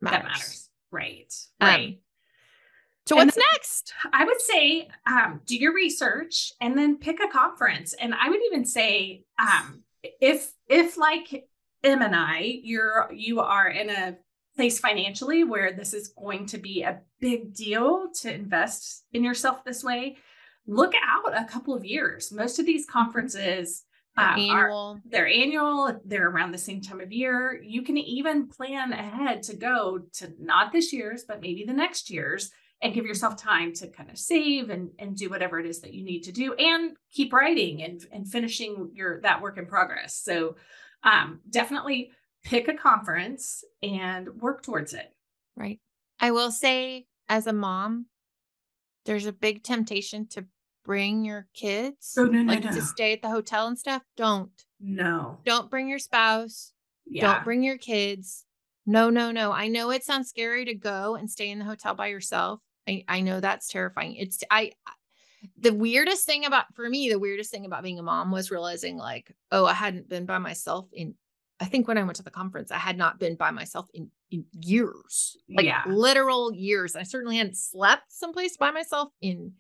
matters, 0.02 0.20
that 0.20 0.24
matters. 0.26 0.70
Right. 0.92 1.34
Um, 1.62 1.68
Right. 1.70 2.00
so 3.06 3.16
what's 3.18 3.36
then- 3.36 3.44
next 3.54 3.94
I 4.12 4.26
would 4.26 4.42
say 4.42 4.88
um, 5.06 5.42
do 5.46 5.56
your 5.56 5.74
research 5.74 6.54
and 6.62 6.78
then 6.78 6.98
pick 6.98 7.20
a 7.24 7.28
conference. 7.28 7.94
And 7.94 8.14
I 8.14 8.30
would 8.30 8.40
even 8.48 8.66
say 8.66 9.24
um, 9.40 9.84
if 10.20 10.52
if 10.68 10.98
like 10.98 11.48
Em 11.84 12.02
and 12.02 12.16
I, 12.16 12.60
you're 12.64 13.10
you 13.12 13.40
are 13.40 13.68
in 13.68 13.90
a 13.90 14.18
place 14.56 14.80
financially 14.80 15.44
where 15.44 15.74
this 15.74 15.94
is 15.94 16.10
going 16.10 16.46
to 16.48 16.58
be 16.58 16.84
a 16.84 17.00
big 17.20 17.54
deal 17.54 18.10
to 18.22 18.34
invest 18.34 19.06
in 19.14 19.24
yourself 19.24 19.64
this 19.64 19.84
way, 19.84 20.18
look 20.68 20.94
out 21.02 21.38
a 21.38 21.46
couple 21.46 21.74
of 21.74 21.86
years. 21.86 22.32
Most 22.32 22.60
of 22.60 22.66
these 22.66 22.86
conferences 22.86 23.84
um, 24.18 24.40
are 24.50 25.02
they're 25.06 25.28
annual. 25.28 26.00
They're 26.06 26.30
around 26.30 26.52
the 26.52 26.58
same 26.58 26.82
time 26.82 27.00
of 27.00 27.12
year. 27.12 27.62
You 27.64 27.82
can 27.82 27.98
even 27.98 28.50
plan 28.50 28.92
ahead 28.92 29.44
to 29.44 29.56
go 29.56 30.00
to 30.16 30.34
not 30.40 30.72
this 30.72 30.92
year's 30.92 31.24
but 31.24 31.42
maybe 31.42 31.64
the 31.66 31.74
next 31.74 32.10
year's 32.10 32.52
and 32.84 32.94
give 32.94 33.06
yourself 33.06 33.38
time 33.38 33.74
to 33.74 33.88
kind 33.88 34.10
of 34.10 34.18
save 34.18 34.70
and 34.70 34.90
and 35.00 35.16
do 35.16 35.30
whatever 35.30 35.60
it 35.60 35.66
is 35.66 35.82
that 35.82 35.94
you 35.94 36.04
need 36.04 36.24
to 36.24 36.32
do 36.32 36.54
and 36.56 36.98
keep 37.12 37.32
writing 37.32 37.84
and 37.84 38.06
and 38.12 38.28
finishing 38.28 38.92
your 38.94 39.22
that 39.22 39.42
work 39.42 39.58
in 39.58 39.66
progress. 39.66 40.16
So 40.22 40.56
um 41.04 41.40
definitely 41.50 42.12
pick 42.44 42.68
a 42.68 42.74
conference 42.74 43.64
and 43.84 44.28
work 44.42 44.64
towards 44.64 44.94
it 44.94 45.12
Right. 45.56 45.80
I 46.20 46.32
will 46.32 46.52
say, 46.52 47.06
as 47.28 47.46
a 47.48 47.54
mom, 47.54 48.06
there's 49.06 49.26
a 49.26 49.34
big 49.34 49.64
temptation 49.64 50.28
to 50.30 50.46
bring 50.86 51.26
your 51.26 51.48
kids, 51.54 52.16
Oh, 52.18 52.26
no, 52.26 52.42
no, 52.44 52.54
like 52.54 52.64
no. 52.64 52.72
to 52.72 52.82
stay 52.82 53.14
at 53.14 53.22
the 53.22 53.30
hotel 53.30 53.68
and 53.68 53.78
stuff. 53.78 54.02
Don't. 54.18 54.50
no 54.80 55.40
Don't 55.46 55.70
bring 55.70 55.88
your 55.90 56.00
spouse. 56.00 56.74
yeah 57.06 57.22
Don't 57.34 57.44
bring 57.44 57.64
your 57.64 57.78
kids. 57.78 58.46
No, 58.86 59.10
no, 59.10 59.32
no. 59.32 59.52
I 59.52 59.68
know 59.68 59.92
it 59.92 60.04
sounds 60.04 60.30
scary 60.30 60.66
to 60.66 60.74
go 60.74 61.16
and 61.16 61.30
stay 61.30 61.50
in 61.52 61.60
the 61.60 61.66
hotel 61.66 61.94
by 61.96 62.08
yourself. 62.08 62.62
I, 62.88 63.04
I 63.08 63.22
know 63.22 63.40
that's 63.40 63.68
terrifying. 63.68 64.16
It's 64.16 64.44
I 64.50 64.72
the 65.58 65.74
weirdest 65.74 66.26
thing 66.26 66.46
about 66.46 66.74
for 66.76 66.88
me, 66.90 67.10
the 67.10 67.20
weirdest 67.20 67.52
thing 67.52 67.66
about 67.66 67.84
being 67.84 68.00
a 68.00 68.04
mom 68.04 68.32
was 68.32 68.52
realizing 68.52 68.98
like, 68.98 69.36
oh, 69.52 69.66
I 69.66 69.74
hadn't 69.74 70.10
been 70.10 70.26
by 70.26 70.38
myself 70.38 70.88
in 70.94 71.16
I 71.60 71.66
think 71.66 71.88
when 71.88 72.00
I 72.00 72.04
went 72.04 72.16
to 72.16 72.24
the 72.24 72.32
conference, 72.32 72.72
I 72.72 72.78
had 72.80 72.98
not 72.98 73.20
been 73.20 73.36
by 73.36 73.52
myself 73.52 73.86
in, 73.94 74.10
in 74.32 74.46
years, 74.52 75.38
like 75.48 75.68
Yeah. 75.68 75.84
literal 75.88 76.52
years. 76.52 76.96
I 76.96 77.04
certainly 77.04 77.38
hadn't 77.38 77.56
slept 77.56 78.12
someplace 78.12 78.58
by 78.58 78.72
myself 78.72 79.10
in 79.22 79.54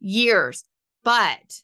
years. 0.00 0.64
But 1.02 1.60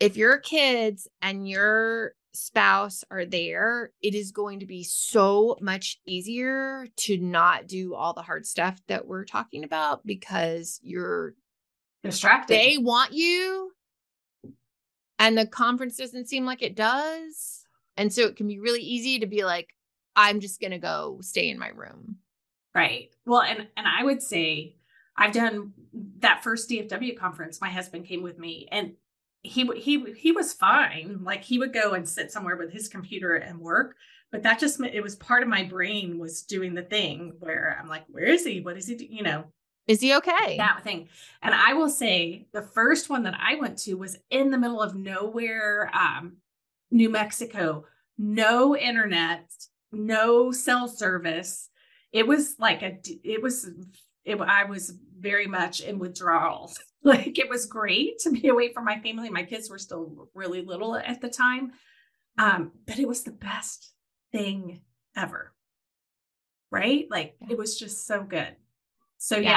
if 0.00 0.16
your 0.16 0.38
kids 0.38 1.06
and 1.20 1.46
your 1.46 2.14
spouse 2.32 3.04
are 3.10 3.26
there, 3.26 3.92
it 4.02 4.14
is 4.14 4.32
going 4.32 4.60
to 4.60 4.66
be 4.66 4.84
so 4.84 5.58
much 5.60 6.00
easier 6.06 6.86
to 6.96 7.18
not 7.18 7.66
do 7.66 7.94
all 7.94 8.14
the 8.14 8.22
hard 8.22 8.46
stuff 8.46 8.80
that 8.88 9.06
we're 9.06 9.24
talking 9.26 9.64
about 9.64 10.06
because 10.06 10.80
you're 10.82 11.34
distracted 12.06 12.54
they 12.54 12.78
want 12.78 13.12
you 13.12 13.72
and 15.18 15.36
the 15.36 15.46
conference 15.46 15.96
doesn't 15.96 16.28
seem 16.28 16.44
like 16.44 16.62
it 16.62 16.76
does. 16.76 17.64
And 17.96 18.12
so 18.12 18.22
it 18.22 18.36
can 18.36 18.46
be 18.46 18.58
really 18.58 18.82
easy 18.82 19.18
to 19.20 19.26
be 19.26 19.44
like, 19.44 19.74
I'm 20.14 20.40
just 20.40 20.60
going 20.60 20.72
to 20.72 20.78
go 20.78 21.18
stay 21.22 21.48
in 21.48 21.58
my 21.58 21.68
room. 21.68 22.16
Right. 22.74 23.10
Well, 23.24 23.42
and 23.42 23.66
and 23.76 23.86
I 23.86 24.04
would 24.04 24.22
say 24.22 24.76
I've 25.16 25.32
done 25.32 25.72
that 26.18 26.44
first 26.44 26.68
DFW 26.68 27.18
conference. 27.18 27.60
My 27.60 27.70
husband 27.70 28.04
came 28.04 28.22
with 28.22 28.38
me, 28.38 28.68
and 28.70 28.92
he 29.42 29.66
he 29.76 30.12
he 30.12 30.32
was 30.32 30.52
fine. 30.52 31.20
Like 31.22 31.42
he 31.42 31.58
would 31.58 31.72
go 31.72 31.92
and 31.92 32.06
sit 32.06 32.30
somewhere 32.30 32.56
with 32.56 32.70
his 32.70 32.88
computer 32.88 33.34
and 33.36 33.60
work. 33.60 33.96
But 34.30 34.42
that 34.42 34.58
just 34.58 34.78
meant 34.78 34.94
it 34.94 35.02
was 35.02 35.16
part 35.16 35.42
of 35.42 35.48
my 35.48 35.64
brain 35.64 36.18
was 36.18 36.42
doing 36.42 36.74
the 36.74 36.82
thing 36.82 37.32
where 37.38 37.78
I'm 37.80 37.88
like, 37.88 38.04
where 38.08 38.26
is 38.26 38.44
he? 38.44 38.60
What 38.60 38.76
is 38.76 38.88
he? 38.88 38.96
Do? 38.96 39.06
You 39.08 39.22
know 39.22 39.44
Is 39.86 40.00
he 40.00 40.14
okay? 40.16 40.56
that 40.56 40.82
thing. 40.82 41.08
And 41.42 41.54
I 41.54 41.74
will 41.74 41.88
say 41.88 42.48
the 42.52 42.62
first 42.62 43.08
one 43.08 43.22
that 43.22 43.38
I 43.40 43.54
went 43.56 43.78
to 43.78 43.94
was 43.94 44.18
in 44.30 44.50
the 44.50 44.58
middle 44.58 44.82
of 44.82 44.96
nowhere, 44.96 45.90
um, 45.94 46.38
New 46.90 47.08
Mexico. 47.08 47.84
No 48.18 48.76
internet, 48.76 49.50
no 49.92 50.50
cell 50.50 50.88
service. 50.88 51.68
It 52.12 52.26
was 52.26 52.56
like 52.58 52.82
a. 52.82 52.98
It 53.22 53.42
was. 53.42 53.70
It. 54.24 54.40
I 54.40 54.64
was 54.64 54.94
very 55.18 55.46
much 55.46 55.80
in 55.80 55.98
withdrawal. 55.98 56.72
Like 57.02 57.38
it 57.38 57.48
was 57.48 57.66
great 57.66 58.18
to 58.20 58.32
be 58.32 58.48
away 58.48 58.72
from 58.72 58.84
my 58.84 58.98
family. 58.98 59.30
My 59.30 59.44
kids 59.44 59.70
were 59.70 59.78
still 59.78 60.28
really 60.34 60.62
little 60.62 60.96
at 60.96 61.20
the 61.20 61.28
time, 61.28 61.70
um, 62.36 62.72
but 62.84 62.98
it 62.98 63.06
was 63.06 63.22
the 63.22 63.30
best 63.30 63.92
thing 64.32 64.80
ever. 65.16 65.52
Right? 66.72 67.06
Like 67.08 67.36
it 67.48 67.56
was 67.56 67.78
just 67.78 68.08
so 68.08 68.24
good. 68.24 68.56
So 69.18 69.36
Yeah. 69.36 69.50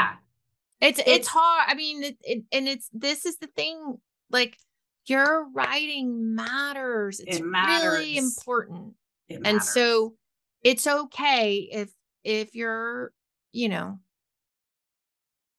yeah, 0.81 0.87
It's, 0.87 0.99
it's 0.99 1.07
It's- 1.09 1.27
hard. 1.27 1.65
I 1.67 1.73
mean, 1.75 2.03
it, 2.03 2.17
it, 2.21 2.43
and 2.51 2.67
it's 2.67 2.89
this 2.93 3.25
is 3.25 3.37
the 3.37 3.47
thing. 3.47 3.99
Like 4.31 4.57
your 5.05 5.49
writing 5.51 6.35
matters. 6.35 7.19
It's 7.19 7.37
It 7.39 7.43
really 7.43 8.17
important. 8.17 8.93
It 9.27 9.41
And 9.43 9.61
so 9.61 10.15
it's 10.63 10.85
okay 10.87 11.69
if 11.71 11.91
if 12.23 12.53
your, 12.53 13.11
you 13.51 13.69
know, 13.69 13.99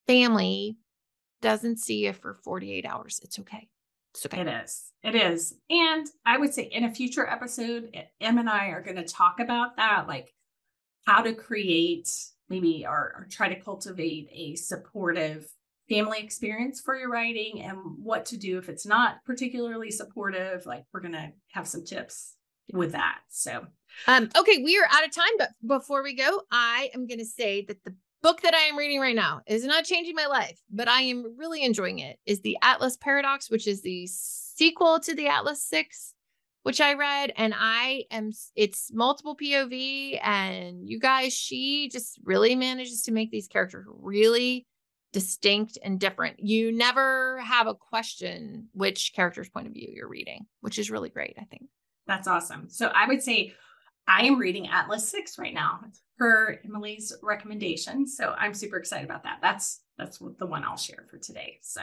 family 0.06 0.76
doesn't 1.42 1.78
see 1.78 2.06
you 2.06 2.12
for 2.12 2.34
48 2.44 2.84
hours. 2.86 3.20
It's 3.24 3.38
okay. 3.38 3.68
It's 4.14 4.26
okay. 4.26 4.40
it 4.40 4.48
is. 4.48 4.92
It 5.02 5.14
is. 5.14 5.54
And 5.70 6.06
I 6.26 6.36
would 6.36 6.52
say 6.52 6.64
in 6.64 6.84
a 6.84 6.94
future 6.94 7.26
episode, 7.26 7.90
Em 8.20 8.38
and 8.38 8.48
I 8.50 8.66
are 8.68 8.82
going 8.82 8.96
to 8.96 9.04
talk 9.04 9.40
about 9.40 9.76
that, 9.76 10.06
like 10.08 10.34
how 11.06 11.22
to 11.22 11.32
create 11.32 12.10
maybe 12.50 12.84
or, 12.86 13.14
or 13.16 13.26
try 13.30 13.48
to 13.48 13.60
cultivate 13.60 14.28
a 14.32 14.56
supportive 14.56 15.46
family 15.88 16.20
experience 16.20 16.80
for 16.80 16.96
your 16.96 17.10
writing 17.10 17.62
and 17.62 17.78
what 18.02 18.26
to 18.26 18.36
do 18.36 18.58
if 18.58 18.68
it's 18.68 18.86
not 18.86 19.16
particularly 19.24 19.90
supportive. 19.90 20.66
Like 20.66 20.84
we're 20.92 21.00
going 21.00 21.14
to 21.14 21.32
have 21.52 21.66
some 21.66 21.84
tips 21.84 22.36
with 22.72 22.92
that. 22.92 23.18
So 23.28 23.66
Um, 24.06 24.28
okay, 24.38 24.62
we 24.62 24.78
are 24.78 24.86
out 24.90 25.04
of 25.04 25.14
time, 25.14 25.32
but 25.38 25.50
before 25.66 26.02
we 26.02 26.14
go, 26.14 26.42
I 26.52 26.90
am 26.94 27.06
going 27.06 27.18
to 27.18 27.24
say 27.24 27.64
that 27.66 27.82
the 27.84 27.94
book 28.22 28.42
that 28.42 28.54
I 28.54 28.60
am 28.62 28.76
reading 28.76 29.00
right 29.00 29.16
now 29.16 29.40
is 29.46 29.64
not 29.64 29.84
changing 29.84 30.14
my 30.14 30.26
life, 30.26 30.60
but 30.70 30.88
I 30.88 31.02
am 31.02 31.36
really 31.36 31.64
enjoying 31.64 32.00
it. 32.00 32.18
Is 32.26 32.40
the 32.42 32.56
Atlas 32.62 32.96
Paradox, 32.96 33.50
which 33.50 33.66
is 33.66 33.82
the 33.82 34.06
sequel 34.06 35.00
to 35.00 35.14
the 35.14 35.26
Atlas 35.26 35.62
Six, 35.62 36.14
which 36.62 36.80
I 36.80 36.94
read, 36.94 37.32
and 37.36 37.54
I 37.56 38.04
am. 38.10 38.32
It's 38.54 38.92
multiple 38.92 39.36
POV, 39.36 40.20
and 40.22 40.88
you 40.88 40.98
guys, 40.98 41.32
she 41.32 41.88
just 41.90 42.18
really 42.24 42.54
manages 42.54 43.02
to 43.02 43.12
make 43.12 43.30
these 43.30 43.48
characters 43.48 43.86
really 43.88 44.66
distinct 45.12 45.78
and 45.82 45.98
different. 45.98 46.38
You 46.40 46.72
never 46.72 47.38
have 47.40 47.66
a 47.66 47.74
question 47.74 48.68
which 48.72 49.12
character's 49.14 49.48
point 49.48 49.66
of 49.66 49.72
view 49.72 49.88
you're 49.92 50.08
reading, 50.08 50.46
which 50.60 50.78
is 50.78 50.90
really 50.90 51.08
great. 51.08 51.36
I 51.38 51.44
think 51.44 51.62
that's 52.06 52.28
awesome. 52.28 52.68
So 52.68 52.86
I 52.86 53.06
would 53.06 53.22
say 53.22 53.54
I 54.06 54.22
am 54.22 54.38
reading 54.38 54.68
Atlas 54.68 55.08
Six 55.08 55.38
right 55.38 55.54
now 55.54 55.80
per 56.18 56.58
Emily's 56.64 57.16
recommendation. 57.22 58.06
So 58.06 58.34
I'm 58.36 58.54
super 58.54 58.76
excited 58.76 59.04
about 59.04 59.24
that. 59.24 59.38
That's 59.40 59.80
that's 59.98 60.18
the 60.18 60.46
one 60.46 60.64
I'll 60.64 60.76
share 60.76 61.06
for 61.10 61.18
today. 61.18 61.58
So 61.62 61.82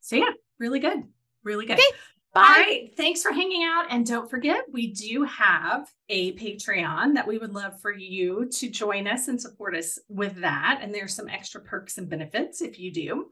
so 0.00 0.16
yeah, 0.16 0.30
really 0.58 0.80
good. 0.80 1.02
Really 1.44 1.66
good. 1.66 1.78
Okay. 1.78 1.96
Bye. 2.36 2.42
All 2.42 2.52
right. 2.52 2.94
Thanks 2.98 3.22
for 3.22 3.32
hanging 3.32 3.62
out. 3.64 3.86
And 3.88 4.04
don't 4.04 4.28
forget, 4.28 4.64
we 4.70 4.92
do 4.92 5.22
have 5.24 5.88
a 6.10 6.34
Patreon 6.34 7.14
that 7.14 7.26
we 7.26 7.38
would 7.38 7.54
love 7.54 7.80
for 7.80 7.90
you 7.90 8.50
to 8.50 8.68
join 8.68 9.08
us 9.08 9.28
and 9.28 9.40
support 9.40 9.74
us 9.74 9.98
with 10.10 10.34
that. 10.42 10.80
And 10.82 10.94
there's 10.94 11.14
some 11.14 11.30
extra 11.30 11.62
perks 11.62 11.96
and 11.96 12.10
benefits 12.10 12.60
if 12.60 12.78
you 12.78 12.92
do. 12.92 13.28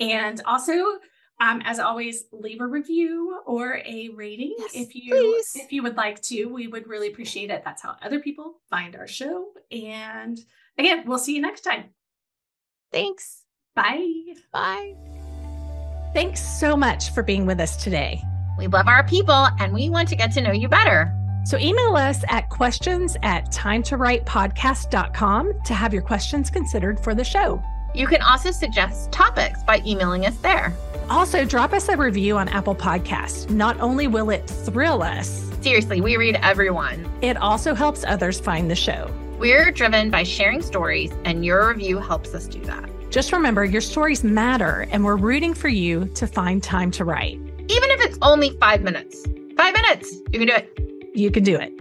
And 0.00 0.42
also, 0.46 0.72
um, 1.38 1.62
as 1.64 1.78
always, 1.78 2.24
leave 2.32 2.60
a 2.60 2.66
review 2.66 3.40
or 3.46 3.80
a 3.86 4.08
rating 4.16 4.56
yes, 4.58 4.72
if 4.74 4.96
you 4.96 5.14
please. 5.14 5.52
if 5.54 5.72
you 5.72 5.84
would 5.84 5.96
like 5.96 6.20
to. 6.22 6.46
We 6.46 6.66
would 6.66 6.88
really 6.88 7.06
appreciate 7.06 7.50
it. 7.50 7.62
That's 7.64 7.82
how 7.82 7.98
other 8.02 8.18
people 8.18 8.60
find 8.68 8.96
our 8.96 9.06
show. 9.06 9.52
And 9.70 10.40
again, 10.76 11.04
we'll 11.06 11.18
see 11.18 11.36
you 11.36 11.40
next 11.40 11.60
time. 11.60 11.90
Thanks. 12.90 13.44
Bye. 13.76 14.34
Bye. 14.52 14.96
Thanks 16.14 16.42
so 16.42 16.76
much 16.76 17.12
for 17.14 17.22
being 17.22 17.46
with 17.46 17.60
us 17.60 17.76
today. 17.76 18.20
We 18.60 18.66
love 18.66 18.88
our 18.88 19.02
people 19.02 19.48
and 19.58 19.72
we 19.72 19.88
want 19.88 20.10
to 20.10 20.16
get 20.16 20.32
to 20.32 20.42
know 20.42 20.52
you 20.52 20.68
better. 20.68 21.10
So 21.46 21.56
email 21.56 21.96
us 21.96 22.22
at 22.28 22.50
questions 22.50 23.16
at 23.22 23.50
timetowritepodcast.com 23.50 25.62
to 25.64 25.74
have 25.74 25.94
your 25.94 26.02
questions 26.02 26.50
considered 26.50 27.00
for 27.00 27.14
the 27.14 27.24
show. 27.24 27.62
You 27.94 28.06
can 28.06 28.20
also 28.20 28.50
suggest 28.50 29.10
topics 29.10 29.62
by 29.62 29.80
emailing 29.86 30.26
us 30.26 30.36
there. 30.38 30.74
Also, 31.08 31.46
drop 31.46 31.72
us 31.72 31.88
a 31.88 31.96
review 31.96 32.36
on 32.36 32.48
Apple 32.48 32.74
Podcasts. 32.74 33.48
Not 33.48 33.80
only 33.80 34.06
will 34.06 34.28
it 34.28 34.46
thrill 34.46 35.02
us, 35.02 35.50
seriously, 35.62 36.02
we 36.02 36.18
read 36.18 36.38
everyone. 36.42 37.10
It 37.22 37.38
also 37.38 37.74
helps 37.74 38.04
others 38.06 38.38
find 38.38 38.70
the 38.70 38.76
show. 38.76 39.10
We're 39.38 39.70
driven 39.70 40.10
by 40.10 40.22
sharing 40.22 40.60
stories, 40.60 41.10
and 41.24 41.46
your 41.46 41.68
review 41.68 41.98
helps 41.98 42.34
us 42.34 42.46
do 42.46 42.60
that. 42.66 42.90
Just 43.10 43.32
remember, 43.32 43.64
your 43.64 43.80
stories 43.80 44.22
matter, 44.22 44.86
and 44.92 45.02
we're 45.02 45.16
rooting 45.16 45.54
for 45.54 45.68
you 45.68 46.06
to 46.14 46.28
find 46.28 46.62
time 46.62 46.92
to 46.92 47.04
write. 47.04 47.40
Even 47.70 47.90
if 47.92 48.00
it's 48.00 48.18
only 48.20 48.50
five 48.58 48.82
minutes. 48.82 49.24
Five 49.56 49.74
minutes, 49.74 50.16
you 50.32 50.40
can 50.40 50.48
do 50.48 50.54
it. 50.54 51.12
You 51.14 51.30
can 51.30 51.44
do 51.44 51.56
it. 51.56 51.72